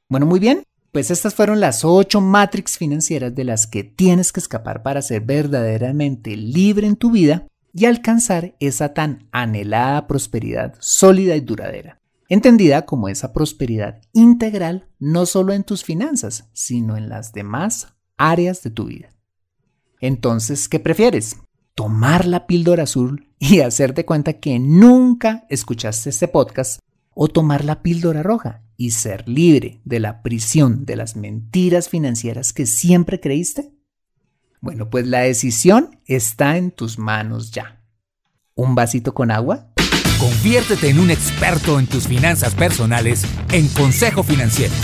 Bueno, 0.08 0.24
muy 0.24 0.40
bien, 0.40 0.62
pues 0.92 1.10
estas 1.10 1.34
fueron 1.34 1.60
las 1.60 1.84
ocho 1.84 2.20
matrix 2.20 2.78
financieras 2.78 3.34
de 3.34 3.44
las 3.44 3.66
que 3.66 3.84
tienes 3.84 4.32
que 4.32 4.40
escapar 4.40 4.82
para 4.82 5.02
ser 5.02 5.22
verdaderamente 5.22 6.36
libre 6.36 6.86
en 6.86 6.96
tu 6.96 7.10
vida 7.10 7.46
y 7.72 7.84
alcanzar 7.84 8.54
esa 8.60 8.94
tan 8.94 9.28
anhelada 9.32 10.06
prosperidad 10.06 10.74
sólida 10.78 11.36
y 11.36 11.40
duradera 11.40 12.00
entendida 12.30 12.86
como 12.86 13.08
esa 13.08 13.32
prosperidad 13.32 14.00
integral 14.12 14.88
no 14.98 15.26
solo 15.26 15.52
en 15.52 15.64
tus 15.64 15.84
finanzas, 15.84 16.48
sino 16.52 16.96
en 16.96 17.08
las 17.08 17.32
demás 17.32 17.88
áreas 18.16 18.62
de 18.62 18.70
tu 18.70 18.84
vida. 18.84 19.10
Entonces, 20.00 20.68
¿qué 20.68 20.78
prefieres? 20.78 21.36
¿Tomar 21.80 22.26
la 22.26 22.46
píldora 22.46 22.82
azul 22.82 23.26
y 23.38 23.60
hacerte 23.62 24.04
cuenta 24.04 24.34
que 24.34 24.58
nunca 24.58 25.46
escuchaste 25.48 26.10
este 26.10 26.28
podcast? 26.28 26.78
¿O 27.14 27.26
tomar 27.28 27.64
la 27.64 27.80
píldora 27.80 28.22
roja 28.22 28.60
y 28.76 28.90
ser 28.90 29.26
libre 29.26 29.80
de 29.86 29.98
la 29.98 30.20
prisión 30.22 30.84
de 30.84 30.96
las 30.96 31.16
mentiras 31.16 31.88
financieras 31.88 32.52
que 32.52 32.66
siempre 32.66 33.18
creíste? 33.18 33.72
Bueno, 34.60 34.90
pues 34.90 35.06
la 35.06 35.20
decisión 35.20 35.98
está 36.04 36.58
en 36.58 36.70
tus 36.70 36.98
manos 36.98 37.50
ya. 37.50 37.82
¿Un 38.54 38.74
vasito 38.74 39.14
con 39.14 39.30
agua? 39.30 39.72
Conviértete 40.18 40.90
en 40.90 41.00
un 41.00 41.10
experto 41.10 41.80
en 41.80 41.86
tus 41.86 42.06
finanzas 42.06 42.54
personales 42.54 43.24
en 43.52 43.68
Consejo 43.68 44.22
Financiero. 44.22 44.74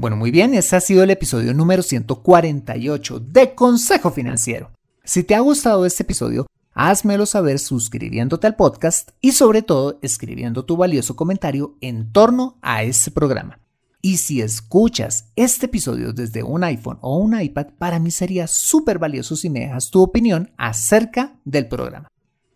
Bueno, 0.00 0.16
muy 0.16 0.30
bien, 0.30 0.54
ese 0.54 0.76
ha 0.76 0.80
sido 0.80 1.02
el 1.02 1.10
episodio 1.10 1.52
número 1.52 1.82
148 1.82 3.20
de 3.20 3.54
Consejo 3.54 4.10
Financiero. 4.10 4.70
Si 5.04 5.24
te 5.24 5.34
ha 5.34 5.40
gustado 5.40 5.84
este 5.84 6.04
episodio, 6.04 6.46
házmelo 6.72 7.26
saber 7.26 7.58
suscribiéndote 7.58 8.46
al 8.46 8.56
podcast 8.56 9.10
y 9.20 9.32
sobre 9.32 9.60
todo 9.60 9.98
escribiendo 10.00 10.64
tu 10.64 10.78
valioso 10.78 11.16
comentario 11.16 11.76
en 11.82 12.12
torno 12.12 12.56
a 12.62 12.82
este 12.82 13.10
programa. 13.10 13.60
Y 14.00 14.16
si 14.16 14.40
escuchas 14.40 15.26
este 15.36 15.66
episodio 15.66 16.14
desde 16.14 16.42
un 16.44 16.64
iPhone 16.64 16.96
o 17.02 17.18
un 17.18 17.38
iPad, 17.38 17.66
para 17.76 17.98
mí 17.98 18.10
sería 18.10 18.46
súper 18.46 18.98
valioso 18.98 19.36
si 19.36 19.50
me 19.50 19.60
dejas 19.60 19.90
tu 19.90 20.00
opinión 20.00 20.50
acerca 20.56 21.38
del 21.44 21.68
programa. 21.68 22.08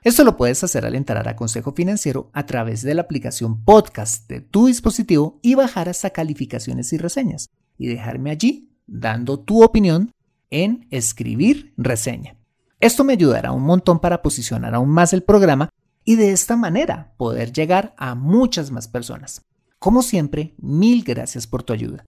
Esto 0.04 0.22
lo 0.22 0.36
puedes 0.36 0.62
hacer 0.62 0.84
al 0.84 0.96
entrar 0.96 1.26
a 1.28 1.34
Consejo 1.34 1.72
Financiero 1.72 2.28
a 2.34 2.44
través 2.44 2.82
de 2.82 2.92
la 2.92 3.00
aplicación 3.00 3.64
podcast 3.64 4.28
de 4.28 4.42
tu 4.42 4.66
dispositivo 4.66 5.38
y 5.40 5.54
bajar 5.54 5.88
hasta 5.88 6.10
calificaciones 6.10 6.92
y 6.92 6.98
reseñas 6.98 7.48
y 7.78 7.86
dejarme 7.86 8.30
allí 8.30 8.68
dando 8.86 9.40
tu 9.40 9.64
opinión 9.64 10.12
en 10.50 10.86
escribir 10.90 11.72
reseña. 11.78 12.36
Esto 12.80 13.02
me 13.02 13.14
ayudará 13.14 13.52
un 13.52 13.62
montón 13.62 13.98
para 13.98 14.20
posicionar 14.20 14.74
aún 14.74 14.90
más 14.90 15.14
el 15.14 15.22
programa 15.22 15.70
y 16.04 16.16
de 16.16 16.32
esta 16.32 16.54
manera 16.54 17.14
poder 17.16 17.50
llegar 17.50 17.94
a 17.96 18.14
muchas 18.14 18.70
más 18.70 18.88
personas. 18.88 19.40
Como 19.78 20.02
siempre, 20.02 20.54
mil 20.58 21.02
gracias 21.02 21.46
por 21.46 21.62
tu 21.62 21.72
ayuda. 21.72 22.04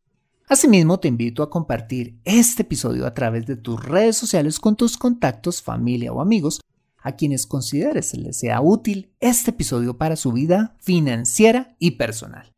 Asimismo, 0.51 1.01
te 1.01 1.09
invito 1.09 1.43
a 1.43 1.49
compartir 1.49 2.19
este 2.27 2.61
episodio 2.61 3.07
a 3.07 3.15
través 3.15 3.47
de 3.47 3.57
tus 3.57 3.83
redes 3.83 4.19
sociales 4.19 4.61
con 4.61 4.77
tus 4.77 4.99
contactos, 4.99 5.63
familia 5.63 6.13
o 6.13 6.21
amigos 6.21 6.61
a 7.07 7.13
quienes 7.13 7.47
consideres 7.47 8.15
les 8.15 8.37
sea 8.37 8.61
útil 8.61 9.13
este 9.21 9.53
episodio 9.53 9.97
para 9.97 10.17
su 10.17 10.33
vida 10.33 10.75
financiera 10.81 11.77
y 11.79 11.93
personal. 11.93 12.53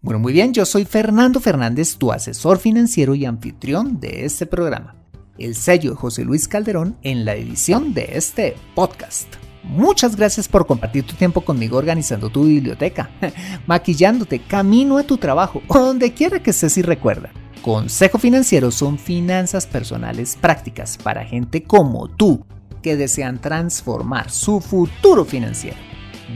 Bueno, 0.00 0.18
muy 0.18 0.32
bien, 0.32 0.52
yo 0.52 0.66
soy 0.66 0.84
Fernando 0.84 1.38
Fernández, 1.38 1.96
tu 1.96 2.10
asesor 2.10 2.58
financiero 2.58 3.14
y 3.14 3.24
anfitrión 3.24 4.00
de 4.00 4.24
este 4.24 4.46
programa. 4.46 4.96
El 5.38 5.54
sello 5.54 5.90
de 5.90 5.96
José 5.96 6.24
Luis 6.24 6.48
Calderón 6.48 6.96
en 7.02 7.24
la 7.24 7.36
edición 7.36 7.94
de 7.94 8.08
este 8.14 8.56
podcast. 8.74 9.28
Muchas 9.62 10.16
gracias 10.16 10.48
por 10.48 10.66
compartir 10.66 11.04
tu 11.04 11.14
tiempo 11.14 11.42
conmigo 11.42 11.76
organizando 11.76 12.30
tu 12.30 12.46
biblioteca, 12.46 13.10
maquillándote, 13.68 14.40
camino 14.40 14.98
a 14.98 15.04
tu 15.04 15.18
trabajo 15.18 15.62
o 15.68 15.78
donde 15.78 16.12
quiera 16.14 16.42
que 16.42 16.50
estés 16.50 16.78
y 16.78 16.82
recuerda. 16.82 17.30
Consejo 17.62 18.18
Financiero 18.18 18.72
son 18.72 18.98
finanzas 18.98 19.68
personales 19.68 20.36
prácticas 20.40 20.98
para 20.98 21.24
gente 21.24 21.62
como 21.62 22.08
tú 22.08 22.44
que 22.82 22.96
desean 22.96 23.40
transformar 23.40 24.30
su 24.30 24.60
futuro 24.60 25.24
financiero. 25.24 25.76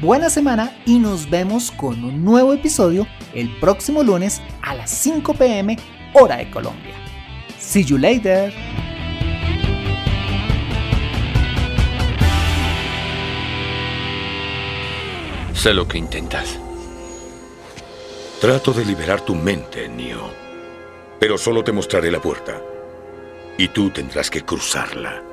Buena 0.00 0.30
semana 0.30 0.74
y 0.86 0.98
nos 0.98 1.28
vemos 1.28 1.70
con 1.70 2.02
un 2.02 2.24
nuevo 2.24 2.54
episodio 2.54 3.06
el 3.34 3.54
próximo 3.60 4.02
lunes 4.02 4.40
a 4.62 4.74
las 4.74 4.90
5 4.90 5.34
pm 5.34 5.76
hora 6.14 6.36
de 6.36 6.50
Colombia. 6.50 6.94
See 7.58 7.84
you 7.84 7.98
later. 7.98 8.52
Sé 15.54 15.74
lo 15.74 15.86
que 15.86 15.98
intentas. 15.98 16.58
Trato 18.40 18.72
de 18.72 18.84
liberar 18.84 19.20
tu 19.20 19.34
mente, 19.36 19.88
Neo. 19.88 20.28
Pero 21.20 21.38
solo 21.38 21.62
te 21.62 21.70
mostraré 21.70 22.10
la 22.10 22.20
puerta. 22.20 22.60
Y 23.58 23.68
tú 23.68 23.90
tendrás 23.90 24.28
que 24.28 24.42
cruzarla. 24.42 25.31